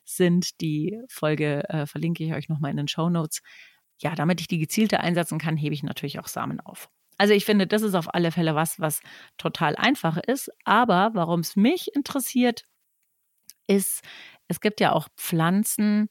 sind. 0.05 0.61
Die 0.61 0.97
Folge 1.09 1.67
äh, 1.69 1.85
verlinke 1.85 2.23
ich 2.23 2.33
euch 2.33 2.49
nochmal 2.49 2.71
in 2.71 2.77
den 2.77 2.87
Show 2.87 3.09
Notes. 3.09 3.41
Ja, 4.01 4.15
damit 4.15 4.39
ich 4.41 4.47
die 4.47 4.59
gezielte 4.59 5.01
einsetzen 5.01 5.39
kann, 5.39 5.57
hebe 5.57 5.73
ich 5.73 5.83
natürlich 5.83 6.19
auch 6.19 6.27
Samen 6.27 6.59
auf. 6.61 6.89
Also 7.17 7.33
ich 7.33 7.43
finde, 7.43 7.67
das 7.67 7.81
ist 7.81 7.95
auf 7.95 8.13
alle 8.13 8.31
Fälle 8.31 8.55
was, 8.55 8.79
was 8.79 9.01
total 9.37 9.75
einfach 9.75 10.17
ist. 10.17 10.49
Aber 10.63 11.11
warum 11.13 11.41
es 11.41 11.57
mich 11.57 11.93
interessiert, 11.93 12.63
ist, 13.67 14.03
es 14.47 14.61
gibt 14.61 14.79
ja 14.79 14.93
auch 14.93 15.09
Pflanzen, 15.17 16.09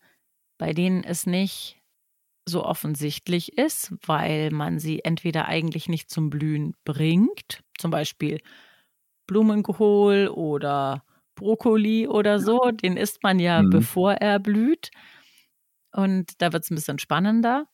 bei 0.58 0.74
denen 0.74 1.02
es 1.04 1.26
nicht 1.26 1.80
so 2.48 2.64
offensichtlich 2.64 3.56
ist, 3.56 3.94
weil 4.06 4.50
man 4.50 4.78
sie 4.78 5.04
entweder 5.04 5.46
eigentlich 5.46 5.88
nicht 5.88 6.10
zum 6.10 6.30
Blühen 6.30 6.74
bringt, 6.84 7.62
zum 7.78 7.90
Beispiel 7.90 8.40
Blumenkohl 9.26 10.28
oder 10.28 11.04
Brokkoli 11.34 12.08
oder 12.08 12.40
so, 12.40 12.70
den 12.72 12.96
isst 12.96 13.22
man 13.22 13.38
ja, 13.38 13.62
mhm. 13.62 13.70
bevor 13.70 14.14
er 14.14 14.40
blüht. 14.40 14.90
Und 15.92 16.42
da 16.42 16.52
wird 16.52 16.64
es 16.64 16.70
ein 16.70 16.74
bisschen 16.74 16.98
spannender. 16.98 17.66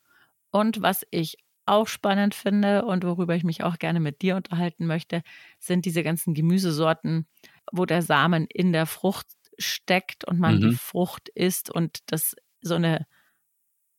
Und 0.50 0.82
was 0.82 1.06
ich 1.10 1.36
auch 1.66 1.88
spannend 1.88 2.34
finde 2.34 2.84
und 2.84 3.04
worüber 3.04 3.34
ich 3.34 3.44
mich 3.44 3.62
auch 3.62 3.78
gerne 3.78 4.00
mit 4.00 4.22
dir 4.22 4.36
unterhalten 4.36 4.86
möchte, 4.86 5.22
sind 5.58 5.86
diese 5.86 6.02
ganzen 6.02 6.34
Gemüsesorten, 6.34 7.26
wo 7.72 7.86
der 7.86 8.02
Samen 8.02 8.46
in 8.52 8.72
der 8.72 8.86
Frucht 8.86 9.26
steckt 9.58 10.24
und 10.24 10.38
man 10.38 10.56
mhm. 10.56 10.60
die 10.60 10.76
Frucht 10.76 11.28
isst 11.30 11.70
und 11.70 12.00
das 12.06 12.36
so 12.60 12.74
eine, 12.74 13.06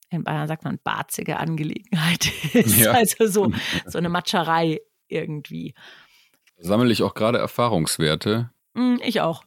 in 0.09 0.24
Bayern 0.24 0.47
sagt 0.47 0.63
man, 0.63 0.79
barzige 0.83 1.38
Angelegenheit 1.38 2.31
ist. 2.53 2.77
Ja. 2.77 2.91
Also 2.91 3.27
so, 3.27 3.51
so 3.85 3.97
eine 3.97 4.09
Matscherei 4.09 4.81
irgendwie. 5.07 5.74
Sammle 6.57 6.91
ich 6.91 7.03
auch 7.03 7.13
gerade 7.13 7.38
Erfahrungswerte. 7.38 8.51
Hm, 8.75 9.00
ich 9.03 9.21
auch. 9.21 9.43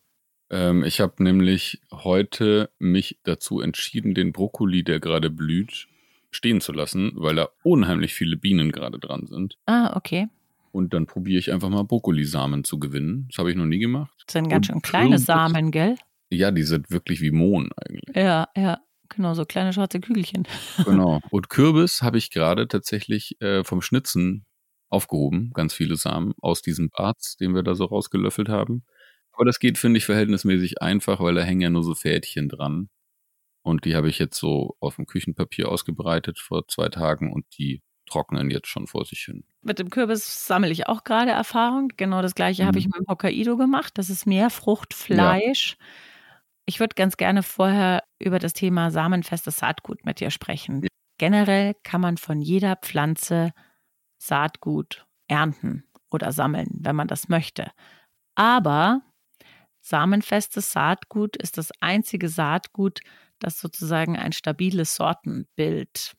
Ähm, 0.50 0.84
ich 0.84 1.00
habe 1.00 1.22
nämlich 1.22 1.80
heute 1.92 2.70
mich 2.78 3.18
dazu 3.24 3.60
entschieden, 3.60 4.14
den 4.14 4.32
Brokkoli, 4.32 4.82
der 4.82 5.00
gerade 5.00 5.30
blüht, 5.30 5.88
stehen 6.30 6.60
zu 6.60 6.72
lassen, 6.72 7.12
weil 7.14 7.36
da 7.36 7.48
unheimlich 7.62 8.14
viele 8.14 8.36
Bienen 8.36 8.72
gerade 8.72 8.98
dran 8.98 9.26
sind. 9.26 9.58
Ah, 9.66 9.96
okay. 9.96 10.28
Und 10.70 10.92
dann 10.94 11.06
probiere 11.06 11.38
ich 11.38 11.50
einfach 11.52 11.70
mal 11.70 11.82
Brokkolisamen 11.84 12.64
zu 12.64 12.78
gewinnen. 12.78 13.26
Das 13.30 13.38
habe 13.38 13.50
ich 13.50 13.56
noch 13.56 13.64
nie 13.64 13.78
gemacht. 13.78 14.12
Das 14.26 14.34
sind 14.34 14.48
ganz 14.48 14.68
Und 14.68 14.74
schön 14.74 14.82
kleine 14.82 15.18
Samen, 15.18 15.70
gell? 15.70 15.96
Ja, 16.30 16.50
die 16.50 16.62
sind 16.62 16.90
wirklich 16.90 17.22
wie 17.22 17.30
Mohn 17.30 17.70
eigentlich. 17.72 18.14
Ja, 18.14 18.48
ja. 18.54 18.78
Genau, 19.08 19.34
so 19.34 19.44
kleine 19.44 19.72
schwarze 19.72 20.00
Kügelchen. 20.00 20.46
Genau. 20.84 21.20
Und 21.30 21.48
Kürbis 21.48 22.02
habe 22.02 22.18
ich 22.18 22.30
gerade 22.30 22.68
tatsächlich 22.68 23.40
äh, 23.40 23.64
vom 23.64 23.82
Schnitzen 23.82 24.46
aufgehoben, 24.88 25.50
ganz 25.52 25.74
viele 25.74 25.96
Samen 25.96 26.34
aus 26.40 26.62
diesem 26.62 26.90
Barz, 26.90 27.36
den 27.36 27.54
wir 27.54 27.62
da 27.62 27.74
so 27.74 27.84
rausgelöffelt 27.84 28.48
haben. 28.48 28.84
Aber 29.32 29.44
das 29.44 29.60
geht, 29.60 29.78
finde 29.78 29.98
ich, 29.98 30.06
verhältnismäßig 30.06 30.82
einfach, 30.82 31.20
weil 31.20 31.34
da 31.34 31.42
hängen 31.42 31.60
ja 31.60 31.70
nur 31.70 31.84
so 31.84 31.94
Fädchen 31.94 32.48
dran. 32.48 32.88
Und 33.62 33.84
die 33.84 33.94
habe 33.94 34.08
ich 34.08 34.18
jetzt 34.18 34.38
so 34.38 34.76
auf 34.80 34.96
dem 34.96 35.06
Küchenpapier 35.06 35.68
ausgebreitet 35.68 36.38
vor 36.38 36.66
zwei 36.68 36.88
Tagen 36.88 37.32
und 37.32 37.44
die 37.58 37.82
trocknen 38.08 38.50
jetzt 38.50 38.68
schon 38.68 38.86
vor 38.86 39.04
sich 39.04 39.20
hin. 39.20 39.44
Mit 39.62 39.78
dem 39.78 39.90
Kürbis 39.90 40.46
sammle 40.46 40.70
ich 40.70 40.86
auch 40.86 41.04
gerade 41.04 41.30
Erfahrung. 41.30 41.92
Genau 41.96 42.22
das 42.22 42.34
gleiche 42.34 42.62
mhm. 42.62 42.66
habe 42.66 42.78
ich 42.78 42.86
mit 42.86 42.96
dem 42.96 43.06
Hokkaido 43.08 43.56
gemacht. 43.56 43.92
Das 43.96 44.10
ist 44.10 44.26
mehr 44.26 44.50
Fruchtfleisch. 44.50 45.76
Ja. 45.78 45.86
Ich 46.68 46.80
würde 46.80 46.94
ganz 46.94 47.16
gerne 47.16 47.42
vorher 47.42 48.04
über 48.18 48.38
das 48.38 48.52
Thema 48.52 48.90
samenfestes 48.90 49.56
Saatgut 49.56 50.04
mit 50.04 50.20
dir 50.20 50.30
sprechen. 50.30 50.82
Ja. 50.82 50.88
Generell 51.16 51.74
kann 51.82 52.02
man 52.02 52.18
von 52.18 52.42
jeder 52.42 52.76
Pflanze 52.76 53.52
Saatgut 54.18 55.06
ernten 55.28 55.84
oder 56.10 56.30
sammeln, 56.30 56.68
wenn 56.80 56.94
man 56.94 57.08
das 57.08 57.30
möchte. 57.30 57.70
Aber 58.34 59.00
samenfestes 59.80 60.70
Saatgut 60.70 61.36
ist 61.36 61.56
das 61.56 61.70
einzige 61.80 62.28
Saatgut, 62.28 63.00
das 63.38 63.58
sozusagen 63.58 64.18
ein 64.18 64.32
stabiles 64.32 64.94
Sortenbild 64.94 66.12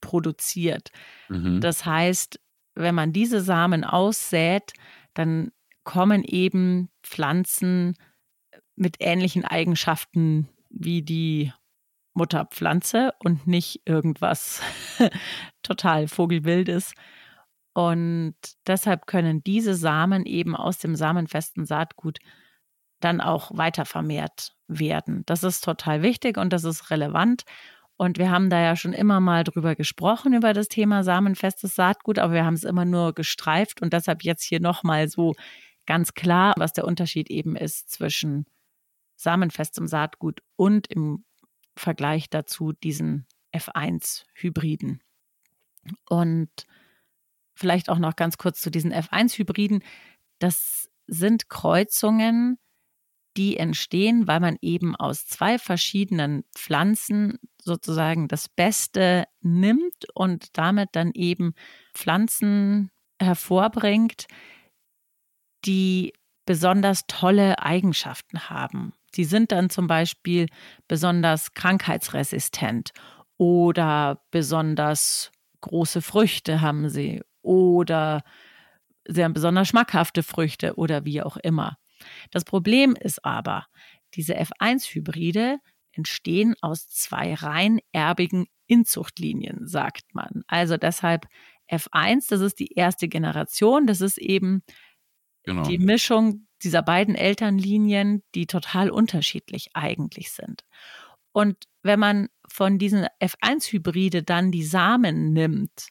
produziert. 0.00 0.88
Mhm. 1.28 1.60
Das 1.60 1.84
heißt, 1.84 2.40
wenn 2.76 2.94
man 2.94 3.12
diese 3.12 3.42
Samen 3.42 3.84
aussät, 3.84 4.72
dann 5.12 5.52
kommen 5.84 6.24
eben 6.24 6.88
Pflanzen 7.02 7.94
mit 8.80 8.96
ähnlichen 8.98 9.44
Eigenschaften 9.44 10.48
wie 10.70 11.02
die 11.02 11.52
Mutterpflanze 12.14 13.12
und 13.22 13.46
nicht 13.46 13.82
irgendwas 13.84 14.62
total 15.62 16.08
Vogelwildes. 16.08 16.94
Und 17.74 18.34
deshalb 18.66 19.06
können 19.06 19.44
diese 19.44 19.74
Samen 19.74 20.24
eben 20.24 20.56
aus 20.56 20.78
dem 20.78 20.96
samenfesten 20.96 21.66
Saatgut 21.66 22.18
dann 23.00 23.20
auch 23.20 23.50
weiter 23.54 23.84
vermehrt 23.84 24.54
werden. 24.66 25.24
Das 25.26 25.44
ist 25.44 25.62
total 25.62 26.02
wichtig 26.02 26.38
und 26.38 26.52
das 26.52 26.64
ist 26.64 26.90
relevant. 26.90 27.42
Und 27.98 28.16
wir 28.16 28.30
haben 28.30 28.48
da 28.48 28.60
ja 28.60 28.76
schon 28.76 28.94
immer 28.94 29.20
mal 29.20 29.44
drüber 29.44 29.74
gesprochen, 29.74 30.32
über 30.32 30.54
das 30.54 30.68
Thema 30.68 31.04
samenfestes 31.04 31.74
Saatgut, 31.74 32.18
aber 32.18 32.32
wir 32.32 32.46
haben 32.46 32.54
es 32.54 32.64
immer 32.64 32.86
nur 32.86 33.12
gestreift 33.12 33.82
und 33.82 33.92
deshalb 33.92 34.24
jetzt 34.24 34.42
hier 34.42 34.60
nochmal 34.60 35.08
so 35.08 35.34
ganz 35.86 36.14
klar, 36.14 36.54
was 36.56 36.72
der 36.72 36.86
Unterschied 36.86 37.30
eben 37.30 37.56
ist 37.56 37.90
zwischen 37.90 38.46
samenfestem 39.20 39.86
Saatgut 39.86 40.42
und 40.56 40.86
im 40.88 41.24
Vergleich 41.76 42.30
dazu 42.30 42.72
diesen 42.72 43.26
F1-Hybriden. 43.54 45.00
Und 46.08 46.50
vielleicht 47.54 47.88
auch 47.88 47.98
noch 47.98 48.16
ganz 48.16 48.38
kurz 48.38 48.60
zu 48.60 48.70
diesen 48.70 48.92
F1-Hybriden. 48.92 49.82
Das 50.38 50.88
sind 51.06 51.48
Kreuzungen, 51.48 52.58
die 53.36 53.56
entstehen, 53.56 54.26
weil 54.26 54.40
man 54.40 54.56
eben 54.60 54.96
aus 54.96 55.26
zwei 55.26 55.58
verschiedenen 55.58 56.44
Pflanzen 56.54 57.38
sozusagen 57.62 58.28
das 58.28 58.48
Beste 58.48 59.24
nimmt 59.40 60.06
und 60.14 60.56
damit 60.58 60.90
dann 60.92 61.12
eben 61.12 61.54
Pflanzen 61.94 62.90
hervorbringt, 63.20 64.26
die 65.64 66.12
besonders 66.46 67.06
tolle 67.06 67.58
Eigenschaften 67.60 68.48
haben. 68.50 68.92
Sie 69.14 69.24
sind 69.24 69.52
dann 69.52 69.70
zum 69.70 69.86
Beispiel 69.86 70.46
besonders 70.88 71.54
krankheitsresistent 71.54 72.90
oder 73.36 74.22
besonders 74.30 75.32
große 75.60 76.02
Früchte 76.02 76.60
haben 76.60 76.88
sie 76.88 77.22
oder 77.42 78.22
sehr 79.06 79.28
besonders 79.28 79.68
schmackhafte 79.68 80.22
Früchte 80.22 80.76
oder 80.76 81.04
wie 81.04 81.22
auch 81.22 81.36
immer. 81.36 81.78
Das 82.30 82.44
Problem 82.44 82.96
ist 82.96 83.24
aber, 83.24 83.66
diese 84.14 84.38
F1-Hybride 84.38 85.58
entstehen 85.92 86.54
aus 86.60 86.88
zwei 86.88 87.34
rein 87.34 87.80
erbigen 87.92 88.46
Inzuchtlinien, 88.66 89.66
sagt 89.66 90.14
man. 90.14 90.42
Also 90.46 90.76
deshalb 90.76 91.26
F1, 91.70 92.28
das 92.30 92.40
ist 92.40 92.58
die 92.58 92.72
erste 92.74 93.08
Generation, 93.08 93.86
das 93.86 94.00
ist 94.00 94.18
eben 94.18 94.62
genau. 95.44 95.62
die 95.62 95.78
Mischung 95.78 96.46
dieser 96.62 96.82
beiden 96.82 97.14
Elternlinien, 97.14 98.22
die 98.34 98.46
total 98.46 98.90
unterschiedlich 98.90 99.70
eigentlich 99.74 100.32
sind. 100.32 100.64
Und 101.32 101.56
wenn 101.82 102.00
man 102.00 102.28
von 102.48 102.78
diesen 102.78 103.06
F1-Hybride 103.20 104.22
dann 104.22 104.50
die 104.50 104.64
Samen 104.64 105.32
nimmt, 105.32 105.88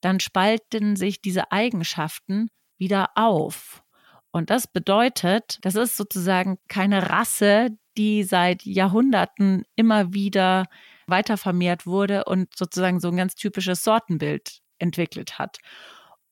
dann 0.00 0.20
spalten 0.20 0.96
sich 0.96 1.20
diese 1.20 1.52
Eigenschaften 1.52 2.50
wieder 2.78 3.10
auf. 3.14 3.82
Und 4.30 4.50
das 4.50 4.66
bedeutet, 4.66 5.58
das 5.62 5.74
ist 5.74 5.96
sozusagen 5.96 6.58
keine 6.68 7.10
Rasse, 7.10 7.70
die 7.96 8.22
seit 8.22 8.64
Jahrhunderten 8.64 9.64
immer 9.76 10.12
wieder 10.14 10.66
weiter 11.06 11.36
vermehrt 11.36 11.86
wurde 11.86 12.24
und 12.24 12.56
sozusagen 12.56 13.00
so 13.00 13.08
ein 13.08 13.16
ganz 13.16 13.34
typisches 13.34 13.82
Sortenbild 13.82 14.60
entwickelt 14.78 15.38
hat. 15.38 15.58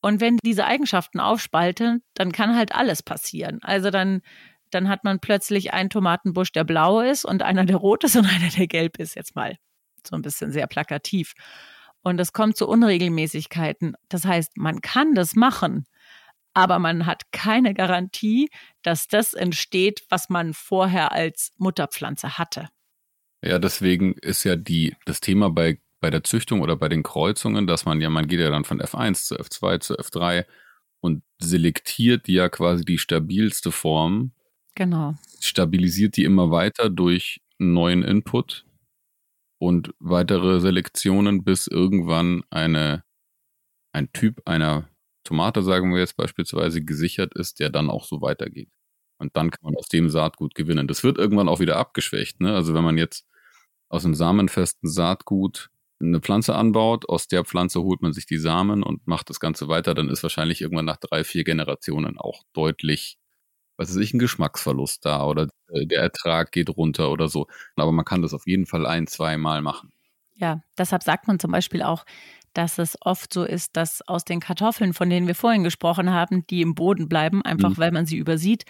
Und 0.01 0.21
wenn 0.21 0.39
diese 0.45 0.65
Eigenschaften 0.65 1.21
aufspalten, 1.21 2.03
dann 2.15 2.33
kann 2.33 2.57
halt 2.57 2.75
alles 2.75 3.03
passieren. 3.03 3.59
Also 3.63 3.91
dann, 3.91 4.23
dann 4.71 4.89
hat 4.89 5.05
man 5.05 5.21
plötzlich 5.21 5.73
einen 5.73 5.91
Tomatenbusch, 5.91 6.53
der 6.53 6.65
blau 6.65 7.01
ist 7.01 7.25
und 7.25 7.43
einer, 7.43 7.65
der 7.65 7.77
rot 7.77 8.05
ist 8.05 8.17
und 8.17 8.27
einer, 8.33 8.49
der 8.51 8.67
gelb 8.67 8.99
ist, 8.99 9.15
jetzt 9.15 9.35
mal 9.35 9.57
so 10.07 10.17
ein 10.17 10.23
bisschen 10.23 10.53
sehr 10.53 10.67
plakativ. 10.67 11.35
Und 12.03 12.21
es 12.21 12.33
kommt 12.33 12.57
zu 12.57 12.69
Unregelmäßigkeiten. 12.69 13.95
Das 14.09 14.25
heißt, 14.25 14.57
man 14.57 14.81
kann 14.81 15.15
das 15.15 15.35
machen, 15.35 15.85
aber 16.55 16.79
man 16.79 17.07
hat 17.07 17.31
keine 17.33 17.75
Garantie, 17.75 18.49
dass 18.83 19.09
das 19.09 19.35
entsteht, 19.35 20.05
was 20.09 20.29
man 20.29 20.55
vorher 20.55 21.13
als 21.13 21.53
Mutterpflanze 21.57 22.39
hatte. 22.39 22.69
Ja, 23.45 23.59
deswegen 23.59 24.15
ist 24.15 24.45
ja 24.45 24.57
die, 24.57 24.97
das 25.05 25.21
Thema 25.21 25.51
bei, 25.51 25.79
bei 26.01 26.11
der 26.11 26.25
Züchtung 26.25 26.61
oder 26.61 26.77
bei 26.77 26.89
den 26.89 27.03
Kreuzungen, 27.03 27.67
dass 27.67 27.85
man 27.85 28.01
ja, 28.01 28.11
man 28.11 28.29
geht 28.29 28.41
ja 28.41 28.51
dann 28.51 28.65
von 28.65 28.81
F1 28.81 29.27
zu 29.27 29.37
F2 29.37 29.81
zu 29.81 29.99
F3 29.99 30.45
und 31.01 31.23
selektiert 31.41 32.29
ja 32.29 32.49
quasi 32.49 32.85
die 32.85 32.99
stabilste 32.99 33.73
Form. 33.73 34.33
Genau. 34.75 35.15
Stabilisiert 35.41 36.17
die 36.17 36.25
immer 36.25 36.51
weiter 36.51 36.91
durch 36.91 37.41
neuen 37.59 38.03
Input 38.03 38.65
und 39.59 39.93
weitere 39.99 40.61
Selektionen, 40.61 41.43
bis 41.43 41.67
irgendwann 41.67 42.45
eine, 42.51 43.03
ein 43.93 44.13
Typ 44.13 44.41
einer 44.45 44.89
Tomate, 45.25 45.63
sagen 45.63 45.93
wir 45.93 46.01
jetzt 46.01 46.17
beispielsweise, 46.17 46.83
gesichert 46.85 47.35
ist, 47.35 47.59
der 47.61 47.71
dann 47.71 47.91
auch 47.91 48.05
so 48.05 48.21
weitergeht. 48.21 48.71
Und 49.19 49.37
dann 49.37 49.51
kann 49.51 49.61
man 49.63 49.77
aus 49.77 49.89
dem 49.89 50.09
Saatgut 50.09 50.55
gewinnen. 50.55 50.87
Das 50.87 51.03
wird 51.03 51.19
irgendwann 51.19 51.49
auch 51.49 51.59
wieder 51.59 51.77
abgeschwächt. 51.77 52.41
Ne? 52.41 52.55
Also 52.55 52.73
wenn 52.73 52.85
man 52.85 52.97
jetzt 52.97 53.27
aus 53.89 54.05
einem 54.05 54.15
samenfesten 54.15 54.89
Saatgut 54.89 55.71
eine 56.01 56.21
Pflanze 56.21 56.55
anbaut, 56.55 57.09
aus 57.09 57.29
der 57.29 57.45
Pflanze 57.45 57.83
holt 57.83 58.03
man 58.03 58.13
sich 58.13 58.27
die 58.27 58.39
Samen 58.39 58.83
und 58.83 59.07
macht 59.07 59.31
das 59.31 59.41
Ganze 59.41 59.69
weiter, 59.69 59.95
dann 59.95 60.09
ist 60.09 60.23
wahrscheinlich 60.23 60.61
irgendwann 60.61 60.85
nach 60.85 60.97
drei, 60.99 61.25
vier 61.25 61.45
Generationen 61.45 62.19
auch 62.19 62.45
deutlich, 62.53 63.19
was 63.77 63.91
weiß 63.91 63.97
ich, 63.97 64.15
ein 64.15 64.19
Geschmacksverlust 64.19 65.05
da 65.05 65.25
oder 65.25 65.49
äh, 65.73 65.87
der 65.87 66.03
Ertrag 66.03 66.53
geht 66.53 66.71
runter 66.71 67.11
oder 67.11 67.29
so. 67.29 67.47
Aber 67.77 67.93
man 67.93 68.05
kann 68.05 68.23
das 68.23 68.35
auf 68.35 68.47
jeden 68.47 68.67
Fall 68.67 68.87
ein, 68.87 69.07
zwei 69.07 69.37
Mal 69.37 69.63
machen. 69.63 69.93
Ja, 70.35 70.63
deshalb 70.77 71.03
sagt 71.03 71.27
man 71.27 71.41
zum 71.41 71.51
Beispiel 71.51 71.83
auch, 71.83 72.05
dass 72.55 72.79
es 72.79 72.97
oft 73.01 73.33
so 73.33 73.45
ist, 73.45 73.77
dass 73.77 74.03
aus 74.07 74.25
den 74.25 74.41
Kartoffeln, 74.41 74.95
von 74.95 75.11
denen 75.11 75.27
wir 75.27 75.35
vorhin 75.35 75.65
gesprochen 75.65 76.11
haben, 76.11 76.47
die 76.47 76.63
im 76.63 76.75
Boden 76.75 77.09
bleiben, 77.09 77.43
einfach 77.43 77.71
mhm. 77.71 77.79
weil 77.79 77.93
man 77.93 78.07
sie 78.07 78.17
übersieht 78.17 78.65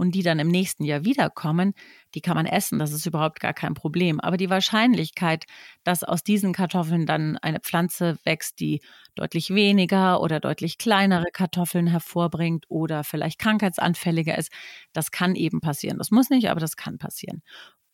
und 0.00 0.12
die 0.12 0.22
dann 0.22 0.38
im 0.38 0.48
nächsten 0.48 0.82
Jahr 0.84 1.04
wiederkommen, 1.04 1.74
die 2.14 2.22
kann 2.22 2.34
man 2.34 2.46
essen, 2.46 2.78
das 2.78 2.90
ist 2.90 3.04
überhaupt 3.04 3.38
gar 3.38 3.52
kein 3.52 3.74
Problem. 3.74 4.18
Aber 4.18 4.38
die 4.38 4.48
Wahrscheinlichkeit, 4.48 5.44
dass 5.84 6.02
aus 6.04 6.24
diesen 6.24 6.54
Kartoffeln 6.54 7.04
dann 7.04 7.36
eine 7.36 7.60
Pflanze 7.60 8.18
wächst, 8.24 8.60
die 8.60 8.80
deutlich 9.14 9.50
weniger 9.50 10.22
oder 10.22 10.40
deutlich 10.40 10.78
kleinere 10.78 11.26
Kartoffeln 11.30 11.86
hervorbringt 11.86 12.64
oder 12.70 13.04
vielleicht 13.04 13.38
krankheitsanfälliger 13.38 14.38
ist, 14.38 14.50
das 14.94 15.10
kann 15.10 15.34
eben 15.34 15.60
passieren. 15.60 15.98
Das 15.98 16.10
muss 16.10 16.30
nicht, 16.30 16.48
aber 16.48 16.60
das 16.60 16.76
kann 16.76 16.96
passieren. 16.96 17.42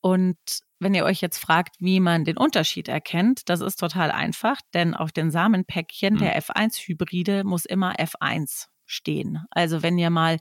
Und 0.00 0.38
wenn 0.78 0.94
ihr 0.94 1.04
euch 1.04 1.20
jetzt 1.20 1.38
fragt, 1.38 1.74
wie 1.80 1.98
man 1.98 2.24
den 2.24 2.36
Unterschied 2.36 2.86
erkennt, 2.86 3.48
das 3.48 3.60
ist 3.60 3.80
total 3.80 4.12
einfach, 4.12 4.60
denn 4.74 4.94
auf 4.94 5.10
den 5.10 5.32
Samenpäckchen 5.32 6.18
der 6.18 6.40
F1-Hybride 6.40 7.42
muss 7.42 7.64
immer 7.64 7.96
F1 7.96 8.66
stehen. 8.84 9.40
Also 9.50 9.82
wenn 9.82 9.98
ihr 9.98 10.10
mal 10.10 10.38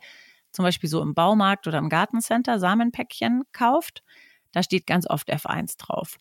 zum 0.55 0.63
Beispiel 0.63 0.89
so 0.89 1.01
im 1.01 1.13
Baumarkt 1.13 1.67
oder 1.67 1.77
im 1.77 1.89
Gartencenter 1.89 2.59
Samenpäckchen 2.59 3.43
kauft, 3.51 4.03
da 4.51 4.63
steht 4.63 4.87
ganz 4.87 5.07
oft 5.07 5.31
F1 5.31 5.77
drauf. 5.77 6.17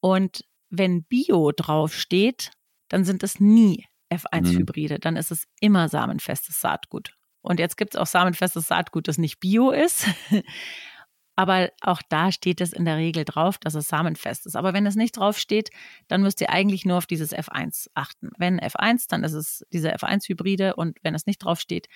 Und 0.00 0.44
wenn 0.68 1.04
Bio 1.04 1.52
drauf 1.52 1.94
steht, 1.94 2.52
dann 2.88 3.04
sind 3.04 3.22
es 3.22 3.40
nie 3.40 3.86
F1-Hybride, 4.12 4.94
mhm. 4.94 5.00
dann 5.00 5.16
ist 5.16 5.30
es 5.30 5.46
immer 5.60 5.88
samenfestes 5.88 6.60
Saatgut. 6.60 7.16
Und 7.42 7.58
jetzt 7.58 7.76
gibt 7.76 7.94
es 7.94 8.00
auch 8.00 8.06
samenfestes 8.06 8.66
Saatgut, 8.66 9.08
das 9.08 9.18
nicht 9.18 9.40
Bio 9.40 9.70
ist. 9.70 10.06
Aber 11.36 11.70
auch 11.80 12.02
da 12.06 12.32
steht 12.32 12.60
es 12.60 12.74
in 12.74 12.84
der 12.84 12.98
Regel 12.98 13.24
drauf, 13.24 13.56
dass 13.56 13.74
es 13.74 13.88
samenfest 13.88 14.44
ist. 14.44 14.56
Aber 14.56 14.74
wenn 14.74 14.84
es 14.84 14.94
nicht 14.94 15.16
drauf 15.16 15.38
steht, 15.38 15.70
dann 16.06 16.20
müsst 16.20 16.42
ihr 16.42 16.50
eigentlich 16.50 16.84
nur 16.84 16.98
auf 16.98 17.06
dieses 17.06 17.34
F1 17.34 17.88
achten. 17.94 18.30
Wenn 18.36 18.60
F1, 18.60 19.06
dann 19.08 19.24
ist 19.24 19.32
es 19.32 19.64
diese 19.72 19.94
F1-Hybride 19.94 20.74
und 20.74 20.98
wenn 21.02 21.14
es 21.14 21.24
nicht 21.24 21.38
drauf 21.38 21.58
steht, 21.58 21.88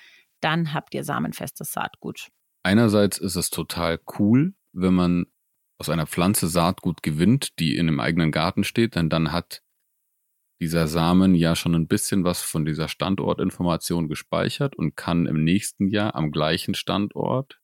dann 0.44 0.74
habt 0.74 0.94
ihr 0.94 1.04
samenfestes 1.04 1.72
Saatgut. 1.72 2.28
Einerseits 2.62 3.18
ist 3.18 3.37
es 3.37 3.50
total 3.50 3.98
cool, 4.18 4.54
wenn 4.72 4.94
man 4.94 5.26
aus 5.78 5.88
einer 5.88 6.07
Pflanze 6.07 6.48
Saatgut 6.48 7.02
gewinnt, 7.02 7.59
die 7.59 7.76
in 7.76 7.88
einem 7.88 8.00
eigenen 8.00 8.30
Garten 8.30 8.64
steht, 8.64 8.94
denn 8.94 9.09
dann 9.09 9.33
hat 9.33 9.62
dieser 10.61 10.87
Samen 10.87 11.35
ja 11.35 11.57
schon 11.57 11.74
ein 11.74 11.88
bisschen 11.88 12.24
was 12.24 12.42
von 12.42 12.64
dieser 12.64 12.88
Standortinformation 12.88 14.09
gespeichert 14.09 14.76
und 14.76 14.96
kann 14.96 15.26
im 15.26 15.42
nächsten 15.42 15.88
Jahr 15.88 16.14
am 16.14 16.30
gleichen 16.30 16.74
Standort 16.74 17.61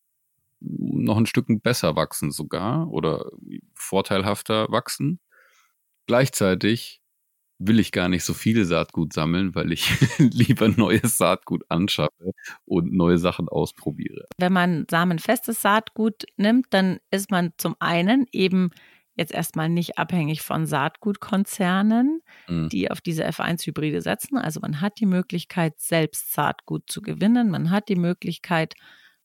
noch 0.61 1.17
ein 1.17 1.27
Stück 1.27 1.47
besser 1.63 1.97
wachsen 1.97 2.31
sogar 2.31 2.91
oder 2.91 3.31
vorteilhafter 3.75 4.71
wachsen. 4.71 5.21
Gleichzeitig 6.07 7.00
will 7.61 7.79
ich 7.79 7.93
gar 7.93 8.09
nicht 8.09 8.25
so 8.25 8.35
viel 8.35 8.65
Saatgut 8.65 9.13
sammeln, 9.13 9.55
weil 9.55 9.71
ich 9.71 9.89
lieber 10.19 10.69
neues 10.69 11.19
Saatgut 11.19 11.63
anschaffe 11.69 12.33
und 12.65 12.93
neue 12.93 13.19
Sachen 13.19 13.49
ausprobiere. 13.49 14.27
Wenn 14.39 14.53
man 14.53 14.87
samenfestes 14.91 15.61
Saatgut 15.61 16.25
nimmt, 16.37 16.67
dann 16.71 16.99
ist 17.11 17.31
man 17.31 17.53
zum 17.59 17.77
einen 17.79 18.27
eben 18.33 18.71
jetzt 19.15 19.33
erstmal 19.33 19.69
nicht 19.69 19.99
abhängig 19.99 20.41
von 20.41 20.65
Saatgutkonzernen, 20.67 22.23
mhm. 22.49 22.71
die 22.71 22.91
auf 22.91 23.03
diese 23.03 23.27
F1-Hybride 23.29 24.01
setzen. 24.01 24.39
Also 24.39 24.61
man 24.61 24.81
hat 24.81 24.99
die 24.99 25.07
Möglichkeit, 25.07 25.79
selbst 25.79 26.33
Saatgut 26.33 26.91
zu 26.91 27.03
gewinnen. 27.03 27.51
Man 27.51 27.71
hat 27.71 27.91
die 27.91 27.97
Möglichkeit, 27.97 28.75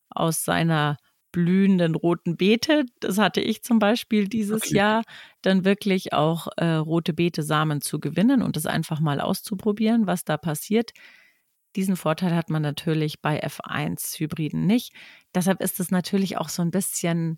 aus 0.10 0.44
seiner 0.44 0.98
blühenden 1.36 1.96
roten 1.96 2.38
Beete, 2.38 2.86
das 3.02 3.18
hatte 3.18 3.42
ich 3.42 3.62
zum 3.62 3.78
Beispiel 3.78 4.30
dieses 4.30 4.64
okay. 4.64 4.76
Jahr, 4.76 5.04
dann 5.42 5.66
wirklich 5.66 6.14
auch 6.14 6.48
äh, 6.56 6.76
rote 6.76 7.12
Beete-Samen 7.12 7.82
zu 7.82 8.00
gewinnen 8.00 8.42
und 8.42 8.56
das 8.56 8.66
einfach 8.66 9.02
mal 9.02 9.20
auszuprobieren, 9.20 10.08
was 10.08 10.24
da 10.24 10.38
passiert. 10.38 10.92
Diesen 11.76 11.98
Vorteil 11.98 12.34
hat 12.34 12.50
man 12.50 12.62
natürlich 12.62 13.22
bei 13.22 13.44
F1-Hybriden 13.46 14.66
nicht. 14.66 14.94
Deshalb 15.36 15.62
ist 15.62 15.82
es 15.82 15.92
natürlich 15.92 16.38
auch 16.38 16.48
so 16.48 16.62
ein 16.62 16.72
bisschen 16.72 17.38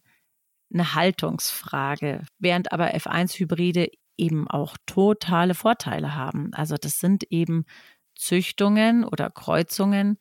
eine 0.71 0.93
Haltungsfrage, 0.93 2.21
während 2.37 2.71
aber 2.71 2.93
F1-Hybride 2.93 3.89
eben 4.15 4.47
auch 4.47 4.77
totale 4.85 5.55
Vorteile 5.55 6.13
haben. 6.13 6.53
Also 6.53 6.75
das 6.75 6.99
sind 6.99 7.23
eben 7.31 7.65
Züchtungen 8.15 9.05
oder 9.05 9.31
Kreuzungen, 9.31 10.19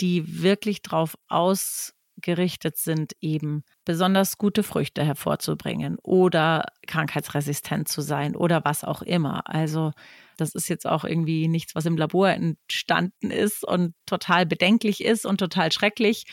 die 0.00 0.42
wirklich 0.42 0.82
darauf 0.82 1.16
aus 1.26 1.95
gerichtet 2.20 2.76
sind, 2.76 3.12
eben 3.20 3.64
besonders 3.84 4.38
gute 4.38 4.62
Früchte 4.62 5.04
hervorzubringen 5.04 5.98
oder 6.02 6.66
krankheitsresistent 6.86 7.88
zu 7.88 8.00
sein 8.00 8.34
oder 8.34 8.64
was 8.64 8.84
auch 8.84 9.02
immer. 9.02 9.48
Also 9.48 9.92
das 10.36 10.54
ist 10.54 10.68
jetzt 10.68 10.86
auch 10.86 11.04
irgendwie 11.04 11.48
nichts, 11.48 11.74
was 11.74 11.86
im 11.86 11.96
Labor 11.96 12.30
entstanden 12.30 13.30
ist 13.30 13.64
und 13.64 13.94
total 14.06 14.46
bedenklich 14.46 15.04
ist 15.04 15.26
und 15.26 15.38
total 15.38 15.72
schrecklich 15.72 16.24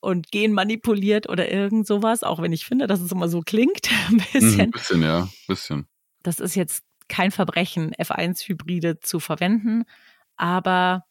und 0.00 0.30
genmanipuliert 0.30 1.28
oder 1.28 1.50
irgend 1.50 1.86
sowas, 1.86 2.22
auch 2.24 2.42
wenn 2.42 2.52
ich 2.52 2.64
finde, 2.64 2.86
dass 2.86 3.00
es 3.00 3.12
immer 3.12 3.28
so 3.28 3.40
klingt. 3.40 3.88
Ein 4.08 4.18
bisschen. 4.32 4.60
Ein 4.60 4.70
bisschen, 4.70 5.02
ja, 5.02 5.22
ein 5.22 5.30
bisschen. 5.46 5.86
Das 6.22 6.40
ist 6.40 6.54
jetzt 6.54 6.84
kein 7.08 7.30
Verbrechen, 7.30 7.92
F1-Hybride 7.94 9.00
zu 9.00 9.20
verwenden, 9.20 9.84
aber 10.36 11.04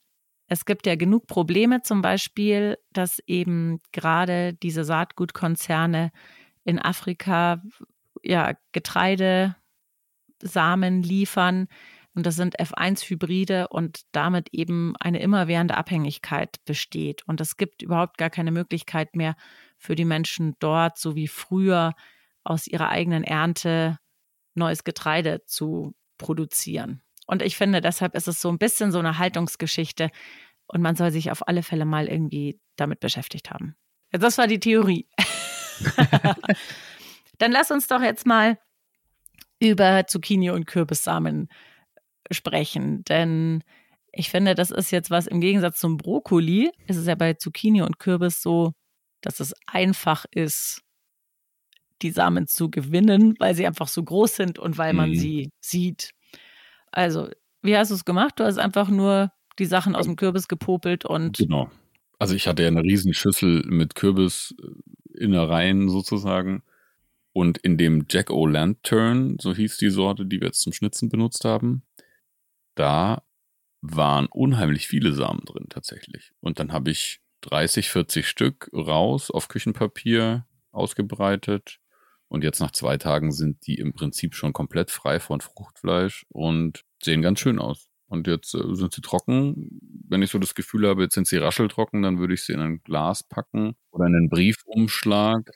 es 0.52 0.66
gibt 0.66 0.86
ja 0.86 0.96
genug 0.96 1.28
Probleme, 1.28 1.82
zum 1.82 2.02
Beispiel, 2.02 2.78
dass 2.92 3.20
eben 3.26 3.80
gerade 3.94 4.54
diese 4.54 4.84
Saatgutkonzerne 4.84 6.12
in 6.66 6.78
Afrika 6.78 7.64
ja 8.22 8.56
Getreide, 8.74 9.56
liefern. 10.42 11.70
Und 12.16 12.26
das 12.26 12.36
sind 12.36 12.60
F1-Hybride 12.60 13.70
und 13.70 14.02
damit 14.12 14.50
eben 14.52 14.94
eine 15.00 15.22
immerwährende 15.22 15.78
Abhängigkeit 15.78 16.58
besteht. 16.66 17.26
Und 17.26 17.40
es 17.40 17.56
gibt 17.56 17.82
überhaupt 17.82 18.18
gar 18.18 18.30
keine 18.30 18.52
Möglichkeit 18.52 19.16
mehr 19.16 19.38
für 19.78 19.96
die 19.96 20.04
Menschen 20.04 20.58
dort, 20.60 20.98
so 20.98 21.16
wie 21.16 21.30
früher, 21.30 21.94
aus 22.44 22.68
ihrer 22.68 22.90
eigenen 22.90 23.24
Ernte 23.24 24.00
neues 24.54 24.84
Getreide 24.84 25.46
zu 25.46 25.96
produzieren. 26.18 27.02
Und 27.32 27.42
ich 27.42 27.56
finde, 27.56 27.80
deshalb 27.80 28.14
ist 28.14 28.28
es 28.28 28.42
so 28.42 28.50
ein 28.50 28.58
bisschen 28.58 28.92
so 28.92 29.00
eine 29.00 29.18
Haltungsgeschichte 29.18 30.12
und 30.68 30.82
man 30.82 30.98
soll 30.98 31.12
sich 31.12 31.32
auf 31.32 31.48
alle 31.48 31.64
Fälle 31.64 31.86
mal 31.86 32.10
irgendwie 32.10 32.60
damit 32.76 33.00
beschäftigt 33.00 33.52
haben. 33.52 33.78
Das 34.12 34.38
war 34.38 34.48
die 34.48 34.60
Theorie. 34.60 35.08
Dann 37.38 37.54
lass 37.54 37.72
uns 37.72 37.88
doch 37.88 38.02
jetzt 38.02 38.26
mal 38.26 38.60
über 39.60 40.08
Zucchini 40.08 40.50
und 40.50 40.68
Kürbissamen 40.68 41.48
sprechen, 42.30 43.06
denn 43.06 43.64
ich 44.12 44.30
finde, 44.30 44.54
das 44.54 44.70
ist 44.70 44.92
jetzt 44.92 45.10
was 45.10 45.26
im 45.26 45.40
Gegensatz 45.40 45.80
zum 45.80 45.96
Brokkoli, 45.96 46.70
ist 46.88 46.98
es 46.98 47.08
ja 47.08 47.16
bei 47.16 47.36
Zucchini 47.36 47.82
und 47.82 47.98
Kürbis 47.98 48.42
so, 48.42 48.74
dass 49.22 49.40
es 49.40 49.54
einfach 49.68 50.26
ist, 50.32 50.82
die 52.02 52.12
Samen 52.12 52.48
zu 52.48 52.70
gewinnen, 52.70 53.36
weil 53.40 53.56
sie 53.56 53.66
einfach 53.66 53.88
so 53.88 54.04
groß 54.04 54.36
sind 54.36 54.60
und 54.60 54.78
weil 54.78 54.92
man 54.92 55.12
mhm. 55.12 55.16
sie 55.16 55.50
sieht. 55.62 56.12
Also, 56.92 57.30
wie 57.62 57.78
hast 57.78 57.92
du 57.92 57.96
es 57.96 58.06
gemacht? 58.06 58.40
Du 58.40 58.44
hast 58.44 58.58
einfach 58.58 58.90
nur 58.90 59.32
die 59.60 59.66
Sachen 59.66 59.96
aus 59.96 60.06
dem 60.06 60.16
Kürbis 60.16 60.48
gepopelt 60.48 61.06
und. 61.06 61.38
Genau. 61.38 61.70
Also 62.20 62.36
ich 62.36 62.48
hatte 62.48 62.62
ja 62.64 62.68
eine 62.68 62.84
riesen 62.84 63.14
Schüssel 63.14 63.64
mit 63.66 63.96
Kürbisinnereien 63.96 65.90
sozusagen. 65.90 66.64
Und 67.34 67.58
in 67.60 67.78
dem 67.78 68.06
Jack 68.10 68.30
O' 68.30 68.48
so 68.48 69.56
hieß 69.56 69.78
die 69.78 69.90
Sorte, 69.90 70.26
die 70.26 70.42
wir 70.42 70.48
jetzt 70.48 70.62
zum 70.62 70.74
Schnitzen 70.74 71.10
benutzt 71.10 71.46
haben, 71.46 71.84
da 72.76 73.24
waren 73.82 74.28
unheimlich 74.28 74.88
viele 74.88 75.14
Samen 75.14 75.42
drin 75.46 75.68
tatsächlich. 75.70 76.34
Und 76.42 76.60
dann 76.60 76.72
habe 76.72 76.92
ich 76.92 77.22
30, 77.42 77.90
40 77.90 78.28
Stück 78.28 78.70
raus 78.74 79.32
auf 79.32 79.48
Küchenpapier 79.48 80.46
ausgebreitet 80.72 81.81
und 82.32 82.46
jetzt 82.46 82.62
nach 82.62 82.72
zwei 82.72 82.96
Tagen 82.96 83.34
sind 83.34 83.68
die 83.68 83.76
im 83.76 83.92
Prinzip 83.92 84.36
schon 84.36 84.54
komplett 84.54 84.90
frei 84.90 85.20
von 85.20 85.42
Fruchtfleisch 85.42 86.26
und 86.30 86.86
sehen 87.04 87.22
ganz 87.22 87.42
schön 87.42 87.60
aus. 87.60 87.90
Und 88.08 88.26
jetzt 88.26 88.56
äh, 88.56 88.74
sind 88.74 88.94
sie 88.94 89.02
trocken. 89.02 89.82
Wenn 90.08 90.22
ich 90.22 90.32
so 90.32 90.40
das 90.40 90.56
Gefühl 90.56 90.88
habe, 90.88 91.04
jetzt 91.04 91.16
sind 91.16 91.28
sie 91.28 91.36
rascheltrocken, 91.36 92.02
dann 92.02 92.20
würde 92.20 92.34
ich 92.34 92.44
sie 92.44 92.54
in 92.54 92.62
ein 92.62 92.82
Glas 92.84 93.24
packen 93.24 93.76
oder 93.92 94.06
in 94.06 94.16
einen 94.16 94.30
Briefumschlag 94.30 95.52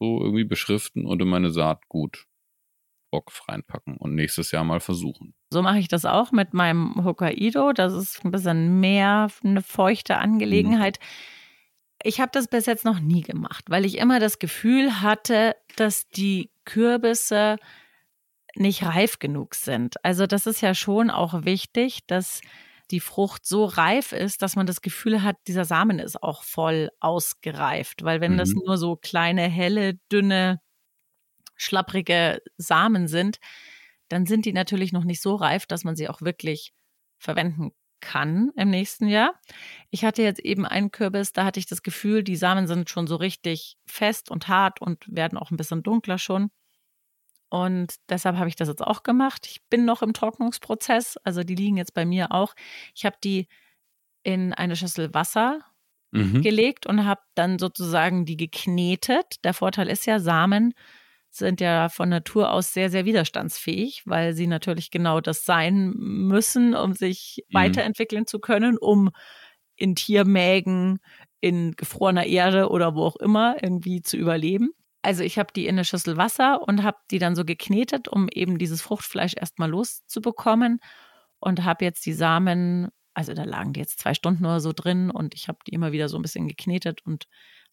so 0.00 0.22
irgendwie 0.22 0.44
beschriften 0.44 1.04
und 1.04 1.20
in 1.20 1.28
meine 1.28 1.50
Saatgut 1.50 2.26
Bock 3.10 3.30
reinpacken 3.46 3.98
und 3.98 4.14
nächstes 4.14 4.50
Jahr 4.50 4.64
mal 4.64 4.80
versuchen. 4.80 5.34
So 5.50 5.60
mache 5.60 5.78
ich 5.78 5.88
das 5.88 6.06
auch 6.06 6.32
mit 6.32 6.54
meinem 6.54 7.04
Hokkaido. 7.04 7.74
Das 7.74 7.92
ist 7.92 8.24
ein 8.24 8.30
bisschen 8.30 8.80
mehr 8.80 9.28
eine 9.44 9.60
feuchte 9.60 10.16
Angelegenheit. 10.16 10.98
Mhm. 11.00 11.33
Ich 12.06 12.20
habe 12.20 12.30
das 12.32 12.48
bis 12.48 12.66
jetzt 12.66 12.84
noch 12.84 13.00
nie 13.00 13.22
gemacht, 13.22 13.64
weil 13.68 13.86
ich 13.86 13.96
immer 13.96 14.20
das 14.20 14.38
Gefühl 14.38 15.00
hatte, 15.00 15.56
dass 15.76 16.08
die 16.10 16.50
Kürbisse 16.66 17.56
nicht 18.54 18.84
reif 18.84 19.18
genug 19.18 19.54
sind. 19.54 19.96
Also 20.04 20.26
das 20.26 20.46
ist 20.46 20.60
ja 20.60 20.74
schon 20.74 21.08
auch 21.08 21.44
wichtig, 21.44 22.06
dass 22.06 22.42
die 22.90 23.00
Frucht 23.00 23.46
so 23.46 23.64
reif 23.64 24.12
ist, 24.12 24.42
dass 24.42 24.54
man 24.54 24.66
das 24.66 24.82
Gefühl 24.82 25.22
hat, 25.22 25.38
dieser 25.48 25.64
Samen 25.64 25.98
ist 25.98 26.22
auch 26.22 26.42
voll 26.42 26.90
ausgereift. 27.00 28.04
Weil 28.04 28.20
wenn 28.20 28.34
mhm. 28.34 28.38
das 28.38 28.50
nur 28.52 28.76
so 28.76 28.96
kleine, 28.96 29.48
helle, 29.48 29.94
dünne, 30.12 30.60
schlapprige 31.56 32.42
Samen 32.58 33.08
sind, 33.08 33.38
dann 34.08 34.26
sind 34.26 34.44
die 34.44 34.52
natürlich 34.52 34.92
noch 34.92 35.04
nicht 35.04 35.22
so 35.22 35.36
reif, 35.36 35.64
dass 35.64 35.84
man 35.84 35.96
sie 35.96 36.10
auch 36.10 36.20
wirklich 36.20 36.74
verwenden 37.16 37.72
kann 38.04 38.52
im 38.56 38.70
nächsten 38.70 39.08
Jahr. 39.08 39.34
Ich 39.90 40.04
hatte 40.04 40.22
jetzt 40.22 40.40
eben 40.40 40.66
einen 40.66 40.90
Kürbis, 40.90 41.32
da 41.32 41.44
hatte 41.44 41.58
ich 41.58 41.66
das 41.66 41.82
Gefühl, 41.82 42.22
die 42.22 42.36
Samen 42.36 42.66
sind 42.66 42.90
schon 42.90 43.06
so 43.06 43.16
richtig 43.16 43.76
fest 43.86 44.30
und 44.30 44.48
hart 44.48 44.80
und 44.80 45.04
werden 45.08 45.38
auch 45.38 45.50
ein 45.50 45.56
bisschen 45.56 45.82
dunkler 45.82 46.18
schon. 46.18 46.50
Und 47.48 47.94
deshalb 48.08 48.36
habe 48.36 48.48
ich 48.48 48.56
das 48.56 48.68
jetzt 48.68 48.82
auch 48.82 49.02
gemacht. 49.02 49.46
Ich 49.48 49.60
bin 49.70 49.84
noch 49.84 50.02
im 50.02 50.12
Trocknungsprozess, 50.12 51.16
also 51.24 51.42
die 51.44 51.54
liegen 51.54 51.76
jetzt 51.76 51.94
bei 51.94 52.04
mir 52.04 52.32
auch. 52.32 52.54
Ich 52.94 53.04
habe 53.04 53.16
die 53.24 53.48
in 54.22 54.52
eine 54.52 54.76
Schüssel 54.76 55.14
Wasser 55.14 55.60
mhm. 56.10 56.42
gelegt 56.42 56.86
und 56.86 57.04
habe 57.04 57.22
dann 57.34 57.58
sozusagen 57.58 58.26
die 58.26 58.36
geknetet. 58.36 59.44
Der 59.44 59.54
Vorteil 59.54 59.88
ist 59.88 60.06
ja, 60.06 60.18
Samen 60.20 60.74
sind 61.36 61.60
ja 61.60 61.88
von 61.88 62.08
Natur 62.08 62.52
aus 62.52 62.72
sehr, 62.72 62.90
sehr 62.90 63.04
widerstandsfähig, 63.04 64.02
weil 64.06 64.34
sie 64.34 64.46
natürlich 64.46 64.90
genau 64.90 65.20
das 65.20 65.44
sein 65.44 65.92
müssen, 65.96 66.74
um 66.74 66.92
sich 66.92 67.44
mhm. 67.48 67.54
weiterentwickeln 67.54 68.26
zu 68.26 68.38
können, 68.38 68.78
um 68.78 69.10
in 69.76 69.96
Tiermägen, 69.96 71.00
in 71.40 71.72
gefrorener 71.72 72.26
Erde 72.26 72.68
oder 72.68 72.94
wo 72.94 73.02
auch 73.04 73.16
immer 73.16 73.56
irgendwie 73.62 74.02
zu 74.02 74.16
überleben. 74.16 74.70
Also 75.02 75.22
ich 75.22 75.38
habe 75.38 75.52
die 75.54 75.66
in 75.66 75.74
eine 75.74 75.84
Schüssel 75.84 76.16
Wasser 76.16 76.66
und 76.66 76.82
habe 76.82 76.96
die 77.10 77.18
dann 77.18 77.36
so 77.36 77.44
geknetet, 77.44 78.08
um 78.08 78.28
eben 78.32 78.56
dieses 78.56 78.80
Fruchtfleisch 78.80 79.34
erstmal 79.36 79.68
loszubekommen 79.68 80.80
und 81.40 81.64
habe 81.64 81.84
jetzt 81.84 82.06
die 82.06 82.14
Samen, 82.14 82.88
also 83.12 83.34
da 83.34 83.44
lagen 83.44 83.74
die 83.74 83.80
jetzt 83.80 83.98
zwei 83.98 84.14
Stunden 84.14 84.46
oder 84.46 84.60
so 84.60 84.72
drin 84.72 85.10
und 85.10 85.34
ich 85.34 85.48
habe 85.48 85.58
die 85.66 85.72
immer 85.72 85.92
wieder 85.92 86.08
so 86.08 86.16
ein 86.16 86.22
bisschen 86.22 86.48
geknetet 86.48 87.04
und 87.04 87.26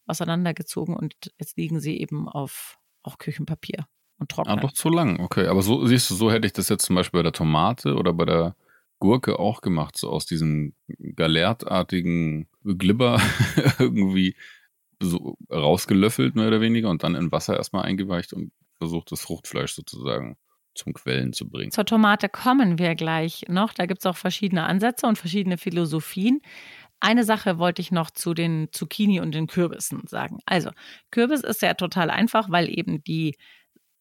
auseinandergezogen 0.06 0.94
und 0.94 1.14
jetzt 1.38 1.56
liegen 1.56 1.80
sie 1.80 1.98
eben 1.98 2.28
auf 2.28 2.78
auch 3.02 3.18
Küchenpapier 3.18 3.86
und 4.18 4.30
trocknen. 4.30 4.58
Ah, 4.58 4.60
doch 4.60 4.72
zu 4.72 4.88
lang, 4.88 5.20
okay. 5.20 5.46
Aber 5.46 5.62
so 5.62 5.86
siehst 5.86 6.10
du, 6.10 6.14
so 6.14 6.30
hätte 6.30 6.46
ich 6.46 6.52
das 6.52 6.68
jetzt 6.68 6.86
zum 6.86 6.96
Beispiel 6.96 7.18
bei 7.18 7.22
der 7.22 7.32
Tomate 7.32 7.94
oder 7.94 8.12
bei 8.12 8.24
der 8.24 8.56
Gurke 8.98 9.38
auch 9.38 9.60
gemacht, 9.60 9.96
so 9.96 10.10
aus 10.10 10.26
diesen 10.26 10.74
galertartigen 11.16 12.48
Glibber 12.64 13.20
irgendwie 13.78 14.36
so 15.00 15.36
rausgelöffelt, 15.50 16.36
mehr 16.36 16.46
oder 16.46 16.60
weniger, 16.60 16.88
und 16.88 17.02
dann 17.02 17.16
in 17.16 17.32
Wasser 17.32 17.56
erstmal 17.56 17.84
eingeweicht 17.84 18.32
und 18.32 18.52
versucht, 18.78 19.10
das 19.10 19.22
Fruchtfleisch 19.22 19.72
sozusagen 19.72 20.36
zum 20.74 20.94
Quellen 20.94 21.32
zu 21.32 21.48
bringen. 21.48 21.70
Zur 21.70 21.84
Tomate 21.84 22.28
kommen 22.28 22.78
wir 22.78 22.94
gleich 22.94 23.44
noch. 23.48 23.74
Da 23.74 23.86
gibt 23.86 24.00
es 24.00 24.06
auch 24.06 24.16
verschiedene 24.16 24.64
Ansätze 24.64 25.06
und 25.06 25.18
verschiedene 25.18 25.58
Philosophien. 25.58 26.40
Eine 27.04 27.24
Sache 27.24 27.58
wollte 27.58 27.82
ich 27.82 27.90
noch 27.90 28.12
zu 28.12 28.32
den 28.32 28.68
Zucchini 28.70 29.18
und 29.18 29.34
den 29.34 29.48
Kürbissen 29.48 30.06
sagen. 30.06 30.38
Also, 30.46 30.70
Kürbis 31.10 31.40
ist 31.40 31.60
ja 31.60 31.74
total 31.74 32.10
einfach, 32.10 32.48
weil 32.48 32.68
eben 32.68 33.02
die 33.02 33.36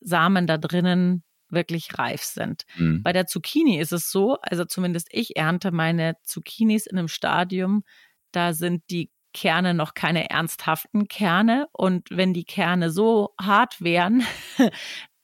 Samen 0.02 0.46
da 0.46 0.60
drinnen 0.60 1.24
wirklich 1.50 1.98
reif 1.98 2.22
sind. 2.22 2.62
Mhm. 2.78 3.02
Bei 3.02 3.12
der 3.12 3.26
Zucchini 3.26 3.80
ist 3.80 3.92
es 3.92 4.12
so, 4.12 4.38
also 4.44 4.66
zumindest 4.66 5.08
ich 5.10 5.36
ernte 5.36 5.72
meine 5.72 6.16
Zucchinis 6.22 6.86
in 6.86 7.00
einem 7.00 7.08
Stadium, 7.08 7.84
da 8.32 8.54
sind 8.54 8.84
die 8.92 9.10
Kerne 9.34 9.74
noch 9.74 9.96
keine 9.96 10.30
ernsthaften 10.30 11.08
Kerne. 11.08 11.70
Und 11.72 12.08
wenn 12.12 12.36
die 12.36 12.46
Kerne 12.46 12.92
so 12.92 13.34
hart 13.42 13.82
wären, 13.82 14.22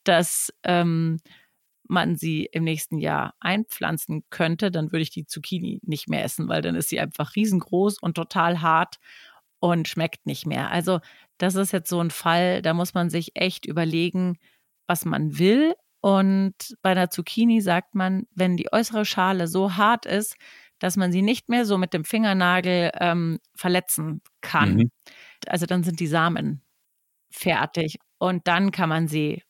dass 0.03 0.51
ähm, 0.63 1.19
man 1.89 2.15
sie 2.15 2.45
im 2.45 2.63
nächsten 2.63 2.97
Jahr 2.97 3.33
einpflanzen 3.39 4.23
könnte, 4.29 4.71
dann 4.71 4.91
würde 4.91 5.03
ich 5.03 5.09
die 5.09 5.25
Zucchini 5.25 5.79
nicht 5.83 6.09
mehr 6.09 6.23
essen, 6.23 6.47
weil 6.47 6.61
dann 6.61 6.75
ist 6.75 6.89
sie 6.89 6.99
einfach 6.99 7.35
riesengroß 7.35 7.99
und 7.99 8.15
total 8.15 8.61
hart 8.61 8.97
und 9.59 9.87
schmeckt 9.87 10.25
nicht 10.25 10.45
mehr. 10.45 10.71
Also 10.71 10.99
das 11.37 11.55
ist 11.55 11.71
jetzt 11.71 11.89
so 11.89 11.99
ein 11.99 12.11
Fall, 12.11 12.61
da 12.61 12.73
muss 12.73 12.93
man 12.93 13.09
sich 13.09 13.35
echt 13.35 13.65
überlegen, 13.65 14.37
was 14.87 15.05
man 15.05 15.39
will. 15.39 15.75
Und 16.01 16.77
bei 16.81 16.93
der 16.93 17.09
Zucchini 17.09 17.61
sagt 17.61 17.95
man, 17.95 18.27
wenn 18.33 18.57
die 18.57 18.71
äußere 18.71 19.05
Schale 19.05 19.47
so 19.47 19.75
hart 19.75 20.05
ist, 20.05 20.35
dass 20.79 20.95
man 20.95 21.11
sie 21.11 21.21
nicht 21.21 21.49
mehr 21.49 21.65
so 21.65 21.77
mit 21.77 21.93
dem 21.93 22.05
Fingernagel 22.05 22.91
ähm, 22.99 23.39
verletzen 23.55 24.21
kann. 24.41 24.75
Mhm. 24.75 24.91
Also 25.47 25.65
dann 25.65 25.83
sind 25.83 25.99
die 25.99 26.07
Samen 26.07 26.61
fertig 27.31 27.97
und 28.19 28.47
dann 28.47 28.71
kann 28.71 28.89
man 28.89 29.07
sie 29.07 29.43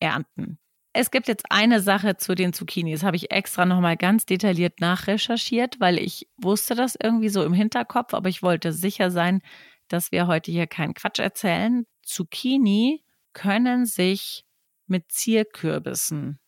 ernten. 0.00 0.58
Es 0.96 1.10
gibt 1.10 1.26
jetzt 1.26 1.46
eine 1.50 1.80
Sache 1.80 2.16
zu 2.16 2.36
den 2.36 2.52
Zucchinis, 2.52 3.02
habe 3.02 3.16
ich 3.16 3.32
extra 3.32 3.66
nochmal 3.66 3.96
ganz 3.96 4.26
detailliert 4.26 4.80
nachrecherchiert, 4.80 5.80
weil 5.80 5.98
ich 5.98 6.28
wusste 6.36 6.76
das 6.76 6.96
irgendwie 7.00 7.30
so 7.30 7.42
im 7.42 7.52
Hinterkopf, 7.52 8.14
aber 8.14 8.28
ich 8.28 8.44
wollte 8.44 8.72
sicher 8.72 9.10
sein, 9.10 9.42
dass 9.88 10.12
wir 10.12 10.28
heute 10.28 10.52
hier 10.52 10.68
keinen 10.68 10.94
Quatsch 10.94 11.18
erzählen. 11.18 11.84
Zucchini 12.04 13.04
können 13.32 13.86
sich 13.86 14.44
mit 14.86 15.10
Zierkürbissen 15.10 16.38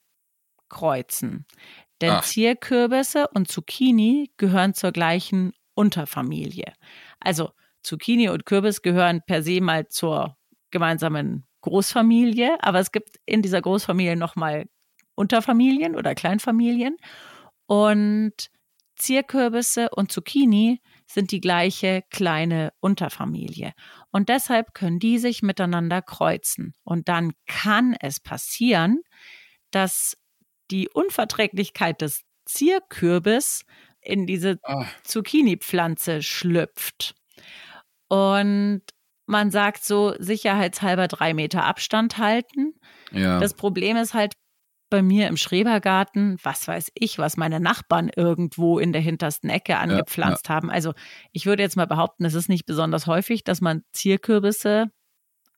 kreuzen. 0.69 1.45
Denn 2.01 2.13
Ach. 2.13 2.23
Zierkürbisse 2.23 3.27
und 3.35 3.51
Zucchini 3.51 4.31
gehören 4.37 4.75
zur 4.75 4.93
gleichen 4.93 5.55
Unterfamilie. 5.75 6.73
Also 7.19 7.51
Zucchini 7.83 8.29
und 8.29 8.47
Kürbis 8.47 8.83
gehören 8.83 9.23
per 9.27 9.43
se 9.43 9.61
mal 9.61 9.89
zur 9.89 10.37
gemeinsamen 10.71 11.49
Großfamilie, 11.67 12.57
aber 12.63 12.79
es 12.79 12.93
gibt 12.93 13.17
in 13.27 13.43
dieser 13.43 13.61
Großfamilie 13.61 14.15
nochmal 14.15 14.67
Unterfamilien 15.17 15.97
oder 15.97 16.15
Kleinfamilien. 16.15 16.97
Und 17.67 18.35
Zierkürbisse 18.95 19.91
und 19.91 20.13
Zucchini 20.13 20.81
sind 21.07 21.33
die 21.33 21.41
gleiche 21.41 22.03
kleine 22.11 22.73
Unterfamilie. 22.79 23.73
Und 24.13 24.29
deshalb 24.29 24.75
können 24.75 25.01
die 25.01 25.19
sich 25.19 25.43
miteinander 25.43 26.03
kreuzen. 26.03 26.75
Und 26.85 27.09
dann 27.09 27.33
kann 27.47 27.97
es 28.01 28.21
passieren, 28.21 29.03
dass 29.73 30.17
die 30.71 30.89
Unverträglichkeit 30.89 32.01
des 32.01 32.23
Zierkürbis 32.45 33.65
in 34.01 34.27
diese 34.27 34.59
ah. 34.63 34.87
Zucchini-Pflanze 35.03 36.23
schlüpft. 36.23 37.17
Und 38.09 38.83
man 39.27 39.51
sagt 39.51 39.85
so 39.85 40.15
sicherheitshalber 40.19 41.09
drei 41.09 41.35
Meter 41.35 41.65
Abstand 41.65 42.19
halten. 42.19 42.75
Ja. 43.11 43.41
Das 43.41 43.55
Problem 43.55 43.97
ist 43.97 44.15
halt 44.15 44.35
bei 44.89 45.03
mir 45.03 45.27
im 45.27 45.37
Schrebergarten, 45.37 46.39
was 46.43 46.69
weiß 46.69 46.93
ich, 46.95 47.19
was 47.19 47.37
meine 47.37 47.59
Nachbarn 47.59 48.09
irgendwo 48.15 48.79
in 48.79 48.93
der 48.93 49.03
hintersten 49.03 49.51
Ecke 49.51 49.79
angepflanzt 49.79 50.47
ja, 50.47 50.55
ja. 50.55 50.57
haben. 50.57 50.71
Also 50.71 50.95
ich 51.33 51.47
würde 51.47 51.63
jetzt 51.63 51.77
mal 51.77 51.89
behaupten, 51.89 52.25
es 52.25 52.35
ist 52.35 52.49
nicht 52.49 52.67
besonders 52.67 53.07
häufig, 53.07 53.43
dass 53.43 53.61
man 53.61 53.83
Zierkürbisse 53.93 54.93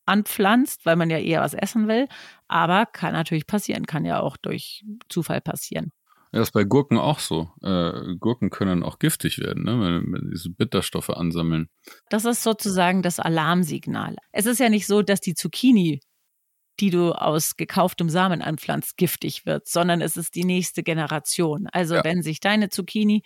anpflanzt, 0.07 0.87
weil 0.87 0.97
man 0.97 1.11
ja 1.11 1.19
eher 1.19 1.43
was 1.43 1.53
essen 1.53 1.87
will. 1.89 2.09
Aber 2.49 2.87
kann 2.87 3.13
natürlich 3.13 3.47
passieren, 3.47 3.87
kann 3.87 4.07
ja 4.07 4.21
auch 4.21 4.39
durch 4.39 4.85
Zufall 5.11 5.43
passieren. 5.43 5.93
Ja, 6.33 6.41
das 6.41 6.49
ist 6.49 6.53
bei 6.53 6.65
Gurken 6.65 6.99
auch 6.99 7.21
so. 7.21 7.51
Äh, 7.63 8.17
Gurken 8.19 8.51
können 8.51 8.83
auch 8.83 8.99
giftig 8.99 9.39
werden, 9.39 9.65
ne? 9.65 9.81
wenn, 9.81 10.13
wenn 10.13 10.31
diese 10.31 10.51
Bitterstoffe 10.51 11.11
ansammeln. 11.11 11.69
Das 12.11 12.25
ist 12.25 12.43
sozusagen 12.43 13.03
das 13.03 13.19
Alarmsignal. 13.19 14.17
Es 14.33 14.47
ist 14.47 14.61
ja 14.61 14.69
nicht 14.69 14.87
so, 14.87 15.03
dass 15.03 15.21
die 15.21 15.35
Zucchini, 15.35 16.01
die 16.81 16.91
du 16.91 17.13
aus 17.13 17.57
gekauftem 17.57 18.11
Samen 18.11 18.43
anpflanzt, 18.43 18.97
giftig 18.99 19.47
wird, 19.47 19.69
sondern 19.69 20.03
es 20.03 20.17
ist 20.17 20.35
die 20.35 20.45
nächste 20.45 20.83
Generation. 20.83 21.67
Also 21.73 21.97
ja. 21.97 22.05
wenn 22.05 22.23
sich 22.23 22.41
deine 22.41 22.69
Zucchini 22.69 23.23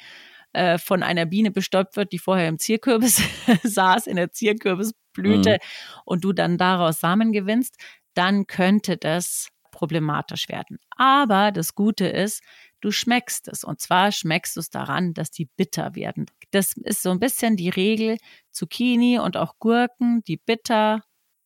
äh, 0.52 0.78
von 0.78 1.02
einer 1.02 1.26
Biene 1.26 1.50
bestäubt 1.50 1.96
wird, 1.96 2.12
die 2.12 2.18
vorher 2.18 2.48
im 2.48 2.58
Zierkürbis 2.58 3.22
saß, 3.64 4.06
in 4.06 4.16
der 4.16 4.30
Zierkürbisblüte, 4.30 5.54
mhm. 5.54 6.02
und 6.04 6.24
du 6.24 6.32
dann 6.32 6.56
daraus 6.56 7.00
Samen 7.00 7.32
gewinnst, 7.32 7.76
dann 8.14 8.46
könnte 8.46 8.96
das 8.96 9.48
problematisch 9.70 10.48
werden. 10.48 10.78
Aber 10.96 11.50
das 11.50 11.74
Gute 11.74 12.06
ist, 12.06 12.42
du 12.83 12.90
schmeckst 12.90 13.49
es. 13.49 13.64
Und 13.64 13.81
zwar 13.81 14.12
schmeckst 14.12 14.57
du 14.57 14.61
es 14.61 14.68
daran, 14.68 15.14
dass 15.14 15.31
die 15.31 15.49
bitter 15.57 15.95
werden. 15.95 16.27
Das 16.51 16.75
ist 16.77 17.03
so 17.03 17.11
ein 17.11 17.21
bisschen 17.21 17.57
die 17.57 17.71
Regel. 17.71 18.18
Zucchini 18.51 19.18
und 19.18 19.37
auch 19.38 19.59
Gurken, 19.59 20.23
die 20.25 20.37
bitter 20.37 21.03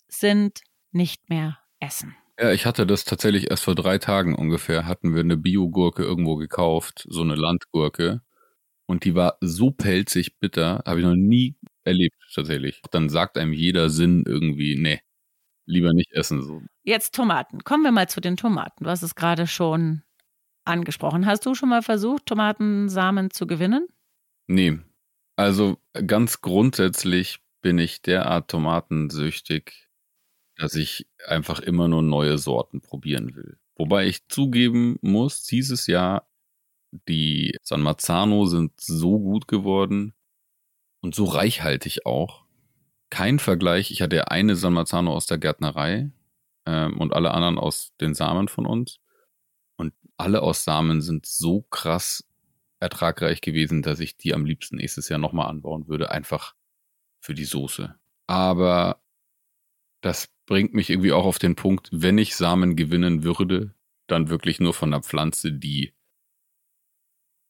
sind, 0.09 0.61
nicht 0.91 1.29
mehr 1.31 1.59
essen. 1.79 2.17
Ja, 2.39 2.53
ich 2.53 2.67
hatte 2.67 2.87
das 2.87 3.05
tatsächlich 3.05 3.51
erst 3.51 3.65
vor 3.65 3.75
drei 3.75 3.99
Tagen 3.99 4.35
ungefähr, 4.35 4.87
hatten 4.87 5.15
wir 5.15 5.21
eine 5.21 5.37
Biogurke 5.37 6.03
irgendwo 6.03 6.37
gekauft, 6.37 7.07
so 7.09 7.23
eine 7.23 7.35
Landgurke. 7.35 8.23
Und 8.87 9.05
die 9.05 9.15
war 9.15 9.39
so 9.41 9.71
pelzig 9.71 10.39
bitter, 10.39 10.83
habe 10.87 11.01
ich 11.01 11.07
noch 11.07 11.17
nie 11.17 11.57
erlebt 11.85 12.17
tatsächlich. 12.35 12.83
Dann 12.91 13.09
sagt 13.09 13.39
einem 13.39 13.53
jeder 13.53 13.91
Sinn 13.91 14.25
irgendwie, 14.27 14.77
nee, 14.77 15.01
lieber 15.65 15.93
nicht 15.93 16.13
essen. 16.13 16.43
So. 16.43 16.63
Jetzt 16.83 17.15
Tomaten. 17.15 17.65
Kommen 17.65 17.85
wir 17.85 17.93
mal 17.93 18.09
zu 18.09 18.21
den 18.21 18.37
Tomaten. 18.37 18.85
Du 18.85 18.91
hast 18.91 19.03
es 19.03 19.15
gerade 19.15 19.47
schon 19.47 20.03
angesprochen. 20.67 21.27
Hast 21.27 21.47
du 21.47 21.55
schon 21.55 21.69
mal 21.69 21.83
versucht, 21.83 22.27
Tomatensamen 22.27 23.31
zu 23.31 23.47
gewinnen? 23.47 23.89
Nee. 24.47 24.79
Also 25.37 25.79
ganz 26.07 26.41
grundsätzlich 26.41 27.41
bin 27.61 27.79
ich 27.79 28.01
derart 28.03 28.51
tomatensüchtig, 28.51 29.89
dass 30.57 30.75
ich 30.75 31.07
einfach 31.27 31.61
immer 31.61 31.89
nur 31.89 32.03
neue 32.03 32.39
Sorten 32.39 32.81
probieren 32.81 33.35
will. 33.35 33.59
Wobei 33.77 34.07
ich 34.07 34.29
zugeben 34.29 34.99
muss, 35.03 35.45
dieses 35.45 35.87
Jahr 35.87 36.27
die 37.09 37.57
San 37.63 37.83
Marzano 37.83 38.47
sind 38.47 38.81
so 38.81 39.19
gut 39.19 39.49
geworden 39.49 40.15
und 41.03 41.15
so 41.15 41.25
reichhaltig 41.25 42.07
auch. 42.07 42.45
Kein 43.11 43.39
Vergleich. 43.39 43.91
Ich 43.91 44.01
hatte 44.01 44.17
ja 44.17 44.25
eine 44.25 44.57
San 44.57 44.73
Marzano 44.73 45.13
aus 45.13 45.27
der 45.27 45.39
Gärtnerei 45.39 46.11
ähm, 46.65 46.99
und 46.99 47.13
alle 47.13 47.33
anderen 47.33 47.59
aus 47.59 47.93
den 48.01 48.15
Samen 48.15 48.49
von 48.49 48.65
uns 48.65 49.01
alle 50.17 50.43
aus 50.43 50.65
Samen 50.65 51.03
sind 51.03 51.27
so 51.27 51.63
krass 51.63 52.25
ertragreich 52.81 53.41
gewesen, 53.41 53.83
dass 53.83 54.01
ich 54.01 54.17
die 54.17 54.35
am 54.35 54.45
liebsten 54.45 54.77
nächstes 54.77 55.09
Jahr 55.09 55.19
nochmal 55.19 55.49
anbauen 55.49 55.89
würde, 55.89 56.11
einfach 56.11 56.55
für 57.21 57.35
die 57.35 57.45
Soße. 57.45 57.95
Aber 58.27 59.01
das 60.01 60.29
bringt 60.47 60.75
mich 60.75 60.91
irgendwie 60.91 61.13
auch 61.13 61.25
auf 61.25 61.39
den 61.39 61.57
Punkt, 61.57 61.89
wenn 61.93 62.19
ich 62.19 62.37
Samen 62.37 62.77
gewinnen 62.77 63.25
würde, 63.25 63.75
dann 64.07 64.29
wirklich 64.29 64.61
nur 64.61 64.75
von 64.75 64.93
einer 64.93 65.03
Pflanze, 65.03 65.53
die 65.53 65.93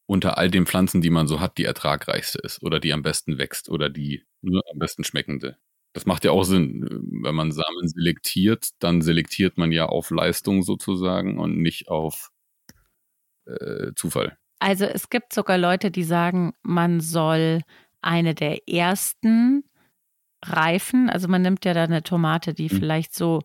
unter 0.06 0.38
all 0.38 0.50
den 0.50 0.66
Pflanzen, 0.66 1.00
die 1.00 1.10
man 1.10 1.26
so 1.26 1.40
hat, 1.40 1.58
die 1.58 1.64
ertragreichste 1.64 2.38
ist 2.38 2.62
oder 2.62 2.80
die 2.80 2.92
am 2.92 3.02
besten 3.02 3.38
wächst 3.38 3.68
oder 3.68 3.90
die 3.90 4.24
nur 4.40 4.62
am 4.72 4.78
besten 4.78 5.04
schmeckende. 5.04 5.58
Das 5.92 6.06
macht 6.06 6.24
ja 6.24 6.30
auch 6.30 6.44
Sinn. 6.44 6.86
Wenn 7.22 7.34
man 7.34 7.52
Samen 7.52 7.88
selektiert, 7.88 8.70
dann 8.78 9.02
selektiert 9.02 9.58
man 9.58 9.72
ja 9.72 9.86
auf 9.86 10.10
Leistung 10.10 10.62
sozusagen 10.62 11.38
und 11.38 11.58
nicht 11.58 11.88
auf 11.88 12.30
äh, 13.46 13.92
Zufall. 13.94 14.36
Also 14.58 14.84
es 14.86 15.10
gibt 15.10 15.32
sogar 15.32 15.58
Leute, 15.58 15.90
die 15.90 16.04
sagen, 16.04 16.54
man 16.62 17.00
soll 17.00 17.60
eine 18.00 18.34
der 18.34 18.68
ersten 18.68 19.64
reifen. 20.42 21.10
Also 21.10 21.28
man 21.28 21.42
nimmt 21.42 21.64
ja 21.64 21.74
da 21.74 21.84
eine 21.84 22.02
Tomate, 22.02 22.54
die 22.54 22.72
mhm. 22.72 22.78
vielleicht 22.78 23.14
so 23.14 23.42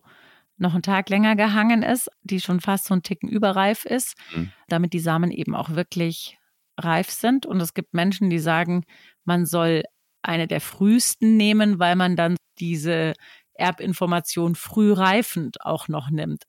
noch 0.56 0.74
einen 0.74 0.82
Tag 0.82 1.08
länger 1.08 1.36
gehangen 1.36 1.82
ist, 1.82 2.08
die 2.22 2.40
schon 2.40 2.60
fast 2.60 2.86
so 2.86 2.94
einen 2.94 3.02
Ticken 3.02 3.28
überreif 3.28 3.84
ist, 3.84 4.16
mhm. 4.34 4.52
damit 4.68 4.92
die 4.92 5.00
Samen 5.00 5.30
eben 5.30 5.54
auch 5.54 5.70
wirklich 5.70 6.38
reif 6.78 7.10
sind. 7.10 7.46
Und 7.46 7.60
es 7.60 7.74
gibt 7.74 7.94
Menschen, 7.94 8.30
die 8.30 8.38
sagen, 8.38 8.84
man 9.24 9.44
soll 9.44 9.82
eine 10.22 10.46
der 10.46 10.60
frühesten 10.60 11.36
nehmen, 11.36 11.78
weil 11.78 11.96
man 11.96 12.16
dann 12.16 12.36
diese 12.58 13.14
Erbinformation 13.54 14.54
früh 14.54 14.92
reifend 14.92 15.60
auch 15.60 15.88
noch 15.88 16.10
nimmt. 16.10 16.44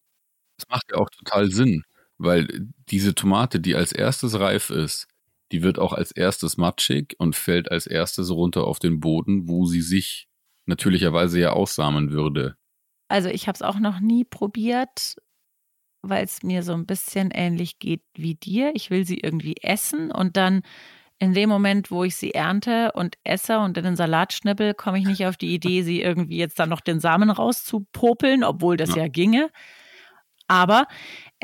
Das 0.58 0.70
macht 0.70 0.92
ja 0.92 0.98
auch 0.98 1.10
total 1.10 1.50
Sinn. 1.50 1.84
Weil 2.24 2.48
diese 2.90 3.16
Tomate, 3.16 3.60
die 3.60 3.76
als 3.76 3.92
erstes 3.92 4.40
reif 4.40 4.70
ist, 4.70 5.08
die 5.52 5.62
wird 5.62 5.78
auch 5.78 5.94
als 5.94 6.12
erstes 6.12 6.58
matschig 6.58 7.16
und 7.20 7.36
fällt 7.36 7.70
als 7.72 7.86
erstes 7.86 8.32
runter 8.32 8.66
auf 8.66 8.80
den 8.80 9.00
Boden, 9.00 9.48
wo 9.48 9.66
sie 9.66 9.82
sich 9.82 10.28
natürlicherweise 10.66 11.40
ja 11.40 11.52
aussamen 11.52 12.12
würde. 12.12 12.56
Also 13.08 13.30
ich 13.30 13.48
habe 13.48 13.56
es 13.56 13.62
auch 13.62 13.80
noch 13.80 14.00
nie 14.00 14.24
probiert, 14.24 15.16
weil 16.02 16.24
es 16.24 16.44
mir 16.44 16.64
so 16.64 16.74
ein 16.74 16.86
bisschen 16.86 17.32
ähnlich 17.32 17.78
geht 17.78 18.02
wie 18.16 18.36
dir. 18.36 18.72
Ich 18.74 18.90
will 18.90 19.06
sie 19.06 19.20
irgendwie 19.20 19.58
essen 19.62 20.12
und 20.12 20.38
dann 20.38 20.64
in 21.20 21.34
dem 21.34 21.50
Moment, 21.50 21.92
wo 21.92 22.04
ich 22.04 22.16
sie 22.16 22.34
ernte 22.34 22.92
und 22.94 23.18
esse 23.24 23.60
und 23.60 23.78
in 23.78 23.84
den 23.84 23.96
Salat 23.96 24.34
schnippel, 24.34 24.74
komme 24.74 24.98
ich 24.98 25.06
nicht 25.06 25.26
auf 25.26 25.38
die 25.38 25.54
Idee, 25.54 25.84
sie 25.84 26.02
irgendwie 26.02 26.38
jetzt 26.38 26.60
dann 26.60 26.70
noch 26.70 26.82
den 26.82 27.00
Samen 27.00 27.30
rauszupopeln, 27.30 28.44
obwohl 28.44 28.76
das 28.76 28.96
ja, 28.96 29.04
ja 29.04 29.08
ginge. 29.08 29.50
Aber 30.48 30.88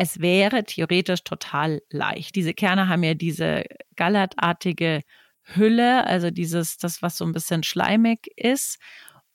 es 0.01 0.21
wäre 0.21 0.63
theoretisch 0.63 1.25
total 1.25 1.81
leicht. 1.89 2.33
Diese 2.37 2.53
Kerne 2.53 2.87
haben 2.87 3.03
ja 3.03 3.15
diese 3.15 3.65
gallertartige 3.97 5.03
Hülle, 5.41 6.07
also 6.07 6.31
dieses, 6.31 6.77
das, 6.77 7.01
was 7.01 7.17
so 7.17 7.25
ein 7.25 7.33
bisschen 7.33 7.63
schleimig 7.63 8.31
ist. 8.37 8.79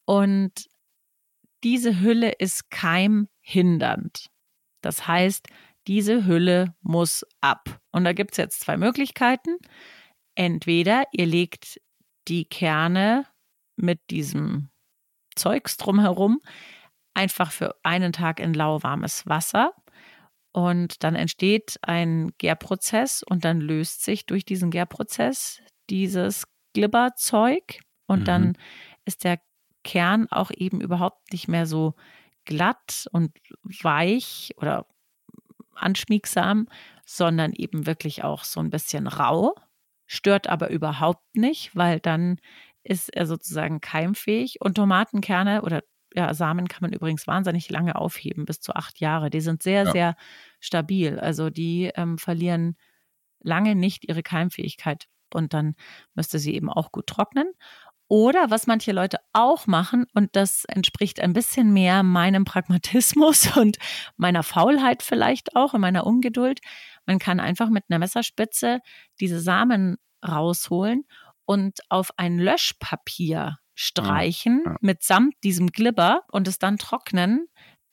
Und 0.07 0.71
diese 1.65 2.01
Hülle 2.01 2.31
ist 2.31 2.71
keimhindernd. 2.71 4.31
Das 4.81 5.07
heißt, 5.07 5.49
diese 5.87 6.25
Hülle 6.25 6.75
muss 6.81 7.27
ab. 7.43 7.79
Und 7.93 8.05
da 8.05 8.15
gibt 8.15 8.31
es 8.31 8.39
jetzt 8.39 8.61
zwei 8.61 8.79
Möglichkeiten. 8.79 9.59
Entweder 10.35 11.05
ihr 11.13 11.27
legt 11.27 11.79
die 12.27 12.47
Kerne 12.47 13.27
mit 13.77 14.01
diesem 14.09 14.71
Zeugs 15.37 15.77
drumherum 15.77 16.41
einfach 17.13 17.53
für 17.53 17.77
einen 17.83 18.15
Tag 18.15 18.41
in 18.41 18.55
lauwarmes 18.55 19.27
Wasser. 19.27 19.75
Und 20.55 21.03
dann 21.03 21.17
entsteht 21.17 21.79
ein 21.83 22.33
Gärprozess 22.39 23.25
und 23.25 23.45
dann 23.45 23.61
löst 23.61 24.05
sich 24.05 24.25
durch 24.25 24.45
diesen 24.45 24.71
Gärprozess 24.71 25.61
dieses 25.91 26.45
Glibberzeug. 26.75 27.81
Und 28.07 28.21
mhm. 28.21 28.25
dann 28.25 28.59
ist 29.05 29.25
der 29.25 29.41
Kern 29.83 30.29
auch 30.31 30.53
eben 30.57 30.81
überhaupt 30.81 31.33
nicht 31.33 31.49
mehr 31.49 31.67
so 31.67 31.95
glatt 32.45 33.09
und 33.11 33.33
weich 33.83 34.53
oder 34.57 34.87
anschmiegsam, 35.75 36.69
sondern 37.05 37.53
eben 37.53 37.87
wirklich 37.87 38.23
auch 38.23 38.45
so 38.45 38.61
ein 38.61 38.71
bisschen 38.71 39.09
rau, 39.09 39.57
stört 40.07 40.47
aber 40.47 40.71
überhaupt 40.71 41.35
nicht, 41.35 41.75
weil 41.75 41.99
dann 41.99 42.39
ist 42.85 43.13
er 43.13 43.27
sozusagen 43.27 43.81
keimfähig. 43.81 44.61
Und 44.61 44.75
Tomatenkerne 44.77 45.63
oder 45.63 45.83
ja, 46.15 46.33
Samen 46.33 46.69
kann 46.69 46.83
man 46.83 46.93
übrigens 46.93 47.27
wahnsinnig 47.27 47.69
lange 47.71 47.97
aufheben, 47.97 48.45
bis 48.45 48.61
zu 48.61 48.75
acht 48.75 49.01
Jahre. 49.01 49.31
Die 49.31 49.41
sind 49.41 49.63
sehr, 49.63 49.85
ja. 49.85 49.93
sehr 49.93 50.17
stabil. 50.61 51.19
Also 51.19 51.51
die 51.51 51.91
ähm, 51.95 52.19
verlieren 52.19 52.77
lange 53.41 53.75
nicht 53.75 54.09
ihre 54.09 54.23
Keimfähigkeit. 54.23 55.07
Und 55.33 55.53
dann 55.55 55.75
müsste 56.15 56.39
sie 56.39 56.55
eben 56.55 56.71
auch 56.71 56.93
gut 56.93 57.09
trocknen. 57.09 57.53
Oder 58.07 58.51
was 58.51 58.67
manche 58.69 58.93
Leute 58.93 59.19
auch 59.33 59.67
machen, 59.67 60.07
und 60.15 60.37
das 60.37 60.65
entspricht 60.67 61.21
ein 61.21 61.33
bisschen 61.33 61.73
mehr 61.73 62.03
meinem 62.03 62.45
Pragmatismus 62.45 63.57
und 63.57 63.79
meiner 64.17 64.45
Faulheit 64.45 65.03
vielleicht 65.03 65.57
auch 65.57 65.75
und 65.75 65.81
meiner 65.81 66.07
Ungeduld, 66.07 66.61
man 67.07 67.19
kann 67.19 67.41
einfach 67.41 67.71
mit 67.71 67.85
einer 67.89 67.99
Messerspitze 67.99 68.81
diese 69.21 69.41
Samen 69.41 69.97
rausholen 70.27 71.05
und 71.45 71.81
auf 71.89 72.11
ein 72.17 72.39
Löschpapier 72.39 73.59
streichen 73.75 74.63
ja, 74.65 74.73
ja. 74.73 74.79
mitsamt 74.81 75.35
diesem 75.43 75.69
Glibber 75.69 76.23
und 76.31 76.47
es 76.49 76.59
dann 76.59 76.79
trocknen. 76.79 77.47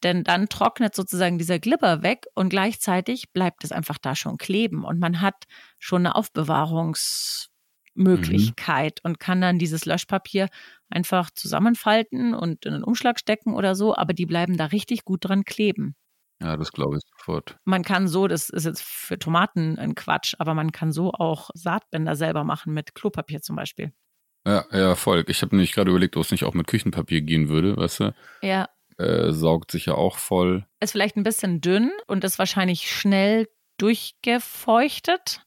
Denn 0.03 0.23
dann 0.23 0.49
trocknet 0.49 0.95
sozusagen 0.95 1.37
dieser 1.37 1.59
Glibber 1.59 2.01
weg 2.01 2.25
und 2.33 2.49
gleichzeitig 2.49 3.31
bleibt 3.33 3.63
es 3.63 3.71
einfach 3.71 3.99
da 3.99 4.15
schon 4.15 4.37
kleben 4.37 4.83
und 4.83 4.99
man 4.99 5.21
hat 5.21 5.45
schon 5.77 6.01
eine 6.01 6.15
Aufbewahrungsmöglichkeit 6.15 8.99
mhm. 9.03 9.11
und 9.11 9.19
kann 9.19 9.41
dann 9.41 9.59
dieses 9.59 9.85
Löschpapier 9.85 10.47
einfach 10.89 11.29
zusammenfalten 11.29 12.33
und 12.33 12.65
in 12.65 12.73
einen 12.73 12.83
Umschlag 12.83 13.19
stecken 13.19 13.53
oder 13.53 13.75
so, 13.75 13.95
aber 13.95 14.13
die 14.13 14.25
bleiben 14.25 14.57
da 14.57 14.65
richtig 14.65 15.05
gut 15.05 15.25
dran 15.25 15.45
kleben. 15.45 15.95
Ja, 16.41 16.57
das 16.57 16.71
glaube 16.71 16.97
ich 16.97 17.03
sofort. 17.17 17.59
Man 17.65 17.83
kann 17.83 18.07
so, 18.07 18.27
das 18.27 18.49
ist 18.49 18.65
jetzt 18.65 18.81
für 18.81 19.19
Tomaten 19.19 19.77
ein 19.77 19.93
Quatsch, 19.93 20.33
aber 20.39 20.55
man 20.55 20.71
kann 20.71 20.91
so 20.91 21.11
auch 21.11 21.51
Saatbänder 21.53 22.15
selber 22.15 22.43
machen 22.43 22.73
mit 22.73 22.95
Klopapier 22.95 23.43
zum 23.43 23.55
Beispiel. 23.55 23.93
Ja, 24.45 24.65
ja, 24.71 24.95
voll. 24.95 25.23
Ich 25.27 25.41
habe 25.41 25.55
nämlich 25.55 25.71
gerade 25.71 25.91
überlegt, 25.91 26.17
ob 26.17 26.23
es 26.23 26.31
nicht 26.31 26.45
auch 26.45 26.53
mit 26.53 26.67
Küchenpapier 26.67 27.21
gehen 27.21 27.49
würde, 27.49 27.77
weißt 27.77 27.99
du? 27.99 28.15
Ja. 28.41 28.69
Äh, 28.97 29.31
saugt 29.31 29.71
sich 29.71 29.85
ja 29.85 29.95
auch 29.95 30.17
voll. 30.17 30.65
Ist 30.79 30.91
vielleicht 30.91 31.15
ein 31.15 31.23
bisschen 31.23 31.61
dünn 31.61 31.91
und 32.07 32.23
ist 32.23 32.39
wahrscheinlich 32.39 32.91
schnell 32.91 33.47
durchgefeuchtet, 33.77 35.41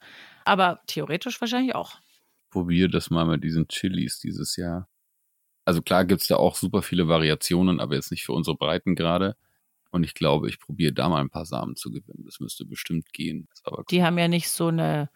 aber 0.45 0.81
theoretisch 0.87 1.41
wahrscheinlich 1.41 1.75
auch. 1.75 1.99
Probier 2.51 2.89
das 2.89 3.11
mal 3.11 3.25
mit 3.25 3.43
diesen 3.45 3.69
Chilis 3.69 4.21
dieses 4.21 4.57
Jahr. 4.57 4.89
Also 5.65 5.83
klar 5.83 6.05
gibt 6.05 6.23
es 6.23 6.29
da 6.29 6.37
auch 6.37 6.57
super 6.57 6.83
viele 6.83 7.09
Variationen, 7.09 7.81
aber 7.81 7.95
jetzt 7.95 8.11
nicht 8.11 8.25
für 8.25 8.33
unsere 8.33 8.57
Breiten 8.57 8.95
gerade. 8.95 9.37
Und 9.91 10.03
ich 10.05 10.15
glaube, 10.15 10.49
ich 10.49 10.59
probiere 10.59 10.93
da 10.93 11.09
mal 11.09 11.21
ein 11.21 11.31
paar 11.31 11.47
Samen 11.47 11.77
zu 11.77 11.91
gewinnen. 11.91 12.25
Das 12.25 12.41
müsste 12.41 12.65
bestimmt 12.65 13.13
gehen. 13.13 13.49
Die 13.91 14.03
haben 14.03 14.19
ja 14.19 14.29
nicht 14.29 14.51
so 14.51 14.67
eine, 14.67 15.09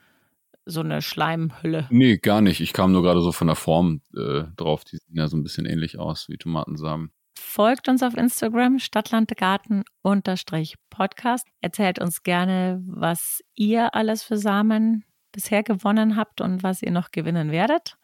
so 0.68 0.80
eine 0.80 1.02
Schleimhülle. 1.02 1.86
Nee, 1.90 2.18
gar 2.18 2.40
nicht. 2.40 2.60
Ich 2.60 2.72
kam 2.72 2.92
nur 2.92 3.02
gerade 3.02 3.20
so 3.20 3.32
von 3.32 3.48
der 3.48 3.56
Form 3.56 4.02
äh, 4.14 4.44
drauf. 4.56 4.84
Die 4.84 4.98
sehen 4.98 5.16
ja 5.16 5.26
so 5.28 5.36
ein 5.36 5.42
bisschen 5.42 5.66
ähnlich 5.66 5.98
aus 5.98 6.28
wie 6.28 6.36
Tomatensamen. 6.36 7.10
Folgt 7.38 7.88
uns 7.88 8.02
auf 8.02 8.16
Instagram, 8.16 8.78
Stadtlandgarten-Podcast. 8.78 11.46
Erzählt 11.60 12.00
uns 12.00 12.22
gerne, 12.22 12.82
was 12.86 13.42
ihr 13.54 13.94
alles 13.94 14.22
für 14.22 14.36
Samen 14.36 15.04
bisher 15.32 15.62
gewonnen 15.62 16.16
habt 16.16 16.40
und 16.40 16.62
was 16.62 16.82
ihr 16.82 16.90
noch 16.90 17.10
gewinnen 17.10 17.50
werdet. 17.50 17.96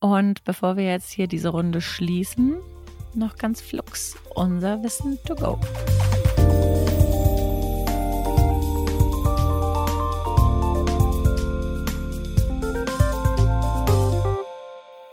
Und 0.00 0.44
bevor 0.44 0.76
wir 0.76 0.84
jetzt 0.84 1.10
hier 1.10 1.26
diese 1.26 1.50
Runde 1.50 1.80
schließen, 1.80 2.56
noch 3.14 3.36
ganz 3.36 3.60
flugs 3.60 4.16
unser 4.34 4.82
Wissen 4.82 5.18
to 5.26 5.34
go. 5.34 5.58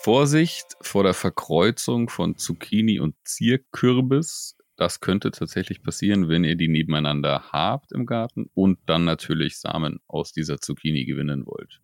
Vorsicht 0.08 0.78
vor 0.80 1.04
der 1.04 1.14
Verkreuzung 1.14 2.08
von 2.08 2.38
Zucchini 2.38 3.02
und 3.02 3.18
Zierkürbis. 3.26 4.56
Das 4.78 5.02
könnte 5.02 5.32
tatsächlich 5.32 5.84
passieren, 5.84 6.30
wenn 6.30 6.46
ihr 6.46 6.56
die 6.56 6.70
nebeneinander 6.70 7.52
habt 7.52 7.92
im 7.92 8.06
Garten 8.06 8.50
und 8.54 8.80
dann 8.86 9.04
natürlich 9.04 9.60
Samen 9.60 10.00
aus 10.08 10.32
dieser 10.32 10.60
Zucchini 10.60 11.04
gewinnen 11.04 11.46
wollt. 11.46 11.82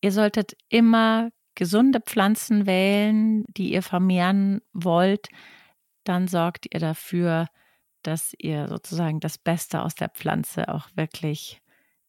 Ihr 0.00 0.12
solltet 0.12 0.56
immer 0.70 1.28
gesunde 1.56 2.00
Pflanzen 2.00 2.64
wählen, 2.64 3.44
die 3.48 3.74
ihr 3.74 3.82
vermehren 3.82 4.62
wollt, 4.72 5.28
dann 6.04 6.26
sorgt 6.26 6.72
ihr 6.72 6.80
dafür, 6.80 7.48
dass 8.00 8.32
ihr 8.38 8.66
sozusagen 8.68 9.20
das 9.20 9.36
Beste 9.36 9.82
aus 9.82 9.94
der 9.94 10.08
Pflanze 10.08 10.72
auch 10.72 10.88
wirklich 10.94 11.60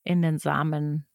in 0.05 0.21
den 0.21 0.37
Samen 0.37 1.05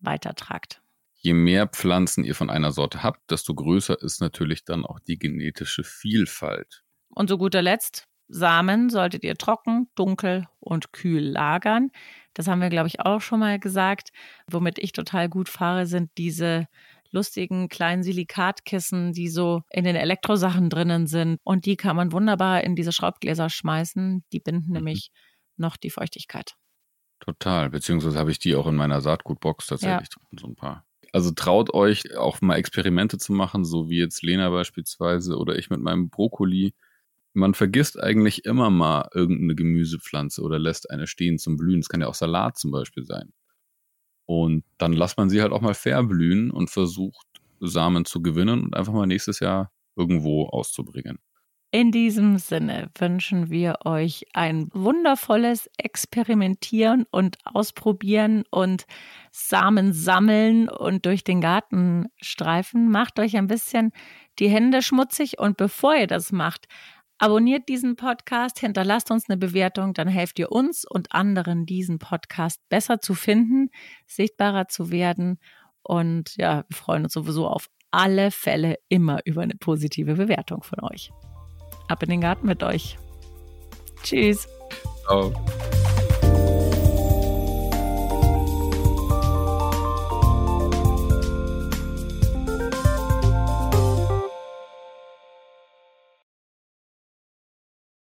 weitertragt. 0.00 0.82
Je 1.20 1.34
mehr 1.34 1.66
Pflanzen 1.66 2.24
ihr 2.24 2.34
von 2.34 2.48
einer 2.48 2.70
Sorte 2.70 3.02
habt, 3.02 3.30
desto 3.30 3.54
größer 3.54 4.00
ist 4.00 4.20
natürlich 4.20 4.64
dann 4.64 4.86
auch 4.86 5.00
die 5.00 5.18
genetische 5.18 5.82
Vielfalt. 5.82 6.84
Und 7.08 7.28
zu 7.28 7.38
guter 7.38 7.60
Letzt, 7.60 8.04
Samen 8.28 8.90
solltet 8.90 9.24
ihr 9.24 9.36
trocken, 9.36 9.88
dunkel 9.94 10.46
und 10.60 10.92
kühl 10.92 11.22
lagern. 11.22 11.90
Das 12.34 12.46
haben 12.46 12.60
wir, 12.60 12.68
glaube 12.68 12.88
ich, 12.88 13.00
auch 13.00 13.20
schon 13.20 13.40
mal 13.40 13.58
gesagt. 13.58 14.10
Womit 14.50 14.78
ich 14.78 14.92
total 14.92 15.28
gut 15.28 15.48
fahre, 15.48 15.86
sind 15.86 16.10
diese 16.18 16.66
lustigen 17.10 17.68
kleinen 17.68 18.02
Silikatkissen, 18.02 19.12
die 19.12 19.28
so 19.28 19.62
in 19.70 19.84
den 19.84 19.96
Elektrosachen 19.96 20.68
drinnen 20.68 21.06
sind. 21.06 21.38
Und 21.42 21.64
die 21.64 21.76
kann 21.76 21.96
man 21.96 22.12
wunderbar 22.12 22.62
in 22.62 22.76
diese 22.76 22.92
Schraubgläser 22.92 23.48
schmeißen. 23.48 24.24
Die 24.32 24.40
binden 24.40 24.68
mhm. 24.68 24.74
nämlich 24.74 25.10
noch 25.56 25.76
die 25.76 25.90
Feuchtigkeit. 25.90 26.54
Total. 27.20 27.70
Beziehungsweise 27.70 28.18
habe 28.18 28.30
ich 28.30 28.38
die 28.38 28.54
auch 28.54 28.66
in 28.66 28.76
meiner 28.76 29.00
Saatgutbox 29.00 29.66
tatsächlich 29.66 30.08
ja. 30.14 30.38
so 30.38 30.46
ein 30.46 30.54
paar. 30.54 30.84
Also 31.12 31.30
traut 31.32 31.72
euch 31.72 32.16
auch 32.16 32.40
mal 32.40 32.56
Experimente 32.56 33.18
zu 33.18 33.32
machen, 33.32 33.64
so 33.64 33.88
wie 33.88 33.98
jetzt 33.98 34.22
Lena 34.22 34.50
beispielsweise 34.50 35.36
oder 35.36 35.58
ich 35.58 35.70
mit 35.70 35.80
meinem 35.80 36.10
Brokkoli. 36.10 36.74
Man 37.34 37.54
vergisst 37.54 37.98
eigentlich 38.00 38.44
immer 38.44 38.70
mal 38.70 39.08
irgendeine 39.14 39.54
Gemüsepflanze 39.54 40.42
oder 40.42 40.58
lässt 40.58 40.90
eine 40.90 41.06
stehen 41.06 41.38
zum 41.38 41.56
Blühen. 41.56 41.80
Es 41.80 41.88
kann 41.88 42.00
ja 42.00 42.08
auch 42.08 42.14
Salat 42.14 42.58
zum 42.58 42.70
Beispiel 42.72 43.04
sein. 43.04 43.32
Und 44.26 44.64
dann 44.78 44.92
lässt 44.92 45.16
man 45.18 45.30
sie 45.30 45.40
halt 45.42 45.52
auch 45.52 45.62
mal 45.62 45.74
verblühen 45.74 46.50
und 46.50 46.70
versucht, 46.70 47.26
Samen 47.60 48.04
zu 48.04 48.22
gewinnen 48.22 48.62
und 48.62 48.76
einfach 48.76 48.92
mal 48.92 49.06
nächstes 49.06 49.40
Jahr 49.40 49.72
irgendwo 49.96 50.46
auszubringen. 50.46 51.18
In 51.70 51.92
diesem 51.92 52.38
Sinne 52.38 52.88
wünschen 52.96 53.50
wir 53.50 53.80
euch 53.84 54.24
ein 54.32 54.70
wundervolles 54.72 55.68
Experimentieren 55.76 57.04
und 57.10 57.36
Ausprobieren 57.44 58.44
und 58.50 58.86
Samen 59.30 59.92
sammeln 59.92 60.70
und 60.70 61.04
durch 61.04 61.24
den 61.24 61.42
Garten 61.42 62.06
streifen. 62.22 62.90
Macht 62.90 63.18
euch 63.18 63.36
ein 63.36 63.48
bisschen 63.48 63.92
die 64.38 64.48
Hände 64.48 64.80
schmutzig 64.80 65.38
und 65.38 65.58
bevor 65.58 65.94
ihr 65.94 66.06
das 66.06 66.32
macht, 66.32 66.68
Abonniert 67.20 67.68
diesen 67.68 67.96
Podcast, 67.96 68.60
hinterlasst 68.60 69.10
uns 69.10 69.28
eine 69.28 69.36
Bewertung, 69.36 69.92
dann 69.92 70.06
helft 70.06 70.38
ihr 70.38 70.52
uns 70.52 70.84
und 70.84 71.10
anderen, 71.10 71.66
diesen 71.66 71.98
Podcast 71.98 72.60
besser 72.68 73.00
zu 73.00 73.14
finden, 73.14 73.70
sichtbarer 74.06 74.68
zu 74.68 74.92
werden. 74.92 75.40
Und 75.82 76.36
ja, 76.36 76.64
wir 76.68 76.76
freuen 76.76 77.02
uns 77.02 77.14
sowieso 77.14 77.48
auf 77.48 77.70
alle 77.90 78.30
Fälle 78.30 78.76
immer 78.88 79.18
über 79.24 79.42
eine 79.42 79.56
positive 79.56 80.14
Bewertung 80.14 80.62
von 80.62 80.78
euch. 80.84 81.10
Ab 81.88 82.02
in 82.02 82.10
den 82.10 82.20
Garten 82.20 82.46
mit 82.46 82.62
euch. 82.62 82.98
Tschüss. 84.02 84.46
Ciao. 85.06 85.32